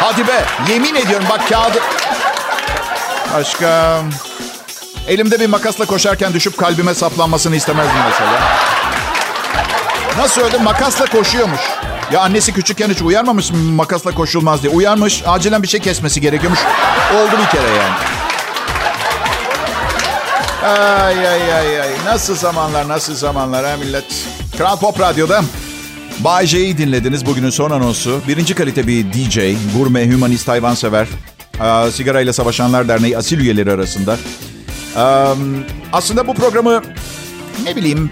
Hadi 0.00 0.26
be. 0.26 0.44
Yemin 0.68 0.94
ediyorum 0.94 1.26
bak 1.30 1.48
kağıdı... 1.48 1.78
Başka... 3.34 4.00
Elimde 5.08 5.40
bir 5.40 5.46
makasla 5.46 5.86
koşarken 5.86 6.32
düşüp 6.32 6.58
kalbime 6.58 6.94
saplanmasını 6.94 7.56
istemezdim 7.56 8.00
mesela. 8.10 8.42
Nasıl 10.18 10.40
öldü? 10.40 10.58
Makasla 10.58 11.06
koşuyormuş. 11.06 11.60
Ya 12.12 12.20
annesi 12.20 12.52
küçükken 12.52 12.88
hiç 12.88 13.02
uyarmamış 13.02 13.50
mı 13.50 13.58
makasla 13.58 14.10
koşulmaz 14.10 14.62
diye. 14.62 14.72
Uyarmış. 14.72 15.22
Acilen 15.26 15.62
bir 15.62 15.68
şey 15.68 15.80
kesmesi 15.80 16.20
gerekiyormuş. 16.20 16.60
Oldu 17.14 17.32
bir 17.32 17.58
kere 17.58 17.68
yani. 17.68 18.11
Ay 20.62 21.18
ay 21.28 21.52
ay 21.52 21.80
ay. 21.80 21.90
Nasıl 22.06 22.34
zamanlar 22.36 22.88
nasıl 22.88 23.14
zamanlar 23.14 23.64
ha 23.66 23.76
millet. 23.76 24.04
Kral 24.58 24.76
Pop 24.78 25.00
Radyo'da 25.00 25.42
Bay 26.18 26.46
J'yi 26.46 26.78
dinlediniz. 26.78 27.26
Bugünün 27.26 27.50
son 27.50 27.70
anonsu. 27.70 28.20
Birinci 28.28 28.54
kalite 28.54 28.86
bir 28.86 29.12
DJ, 29.12 29.38
gurme, 29.76 30.06
hümanist, 30.06 30.48
hayvansever. 30.48 31.06
Ee, 31.60 31.90
Sigara 31.90 32.20
ile 32.20 32.32
Savaşanlar 32.32 32.88
Derneği 32.88 33.18
asil 33.18 33.40
üyeleri 33.40 33.72
arasında. 33.72 34.16
Ee, 34.96 35.00
aslında 35.92 36.26
bu 36.26 36.34
programı 36.34 36.82
ne 37.64 37.76
bileyim 37.76 38.10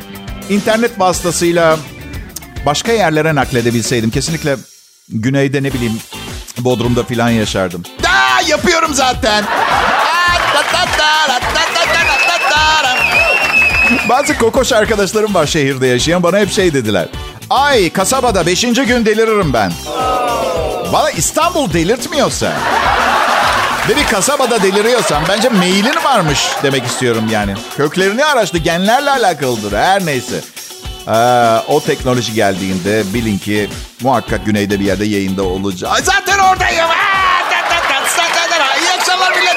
internet 0.50 1.00
vasıtasıyla 1.00 1.78
başka 2.66 2.92
yerlere 2.92 3.34
nakledebilseydim 3.34 4.10
kesinlikle 4.10 4.56
güneyde 5.08 5.62
ne 5.62 5.72
bileyim 5.72 5.98
Bodrum'da 6.58 7.04
filan 7.04 7.30
yaşardım. 7.30 7.82
Da 8.02 8.48
yapıyorum 8.48 8.94
zaten. 8.94 9.44
Bazı 14.08 14.38
kokoş 14.38 14.72
arkadaşlarım 14.72 15.34
var 15.34 15.46
şehirde 15.46 15.86
yaşayan 15.86 16.22
bana 16.22 16.38
hep 16.38 16.52
şey 16.52 16.74
dediler. 16.74 17.08
Ay 17.50 17.90
kasabada 17.92 18.46
beşinci 18.46 18.82
gün 18.82 19.06
deliririm 19.06 19.52
ben. 19.52 19.72
Bana 20.92 21.10
İstanbul 21.10 21.72
delirtmiyorsa 21.72 22.52
ve 23.88 23.96
bir 23.96 24.04
kasabada 24.06 24.62
deliriyorsan 24.62 25.22
bence 25.28 25.48
mailin 25.48 26.04
varmış 26.04 26.48
demek 26.62 26.86
istiyorum 26.86 27.24
yani. 27.30 27.54
Köklerini 27.76 28.24
araştı 28.24 28.58
genlerle 28.58 29.10
alakalıdır 29.10 29.78
her 29.78 30.06
neyse. 30.06 30.40
Ee, 31.08 31.12
o 31.68 31.80
teknoloji 31.86 32.34
geldiğinde 32.34 33.14
bilin 33.14 33.38
ki 33.38 33.68
muhakkak 34.02 34.46
güneyde 34.46 34.80
bir 34.80 34.84
yerde 34.84 35.04
yayında 35.04 35.42
olacak. 35.42 35.90
Zaten 36.02 36.38
oradayım. 36.38 36.86
İyi 38.80 38.90
akşamlar 38.90 39.30
millet. 39.30 39.56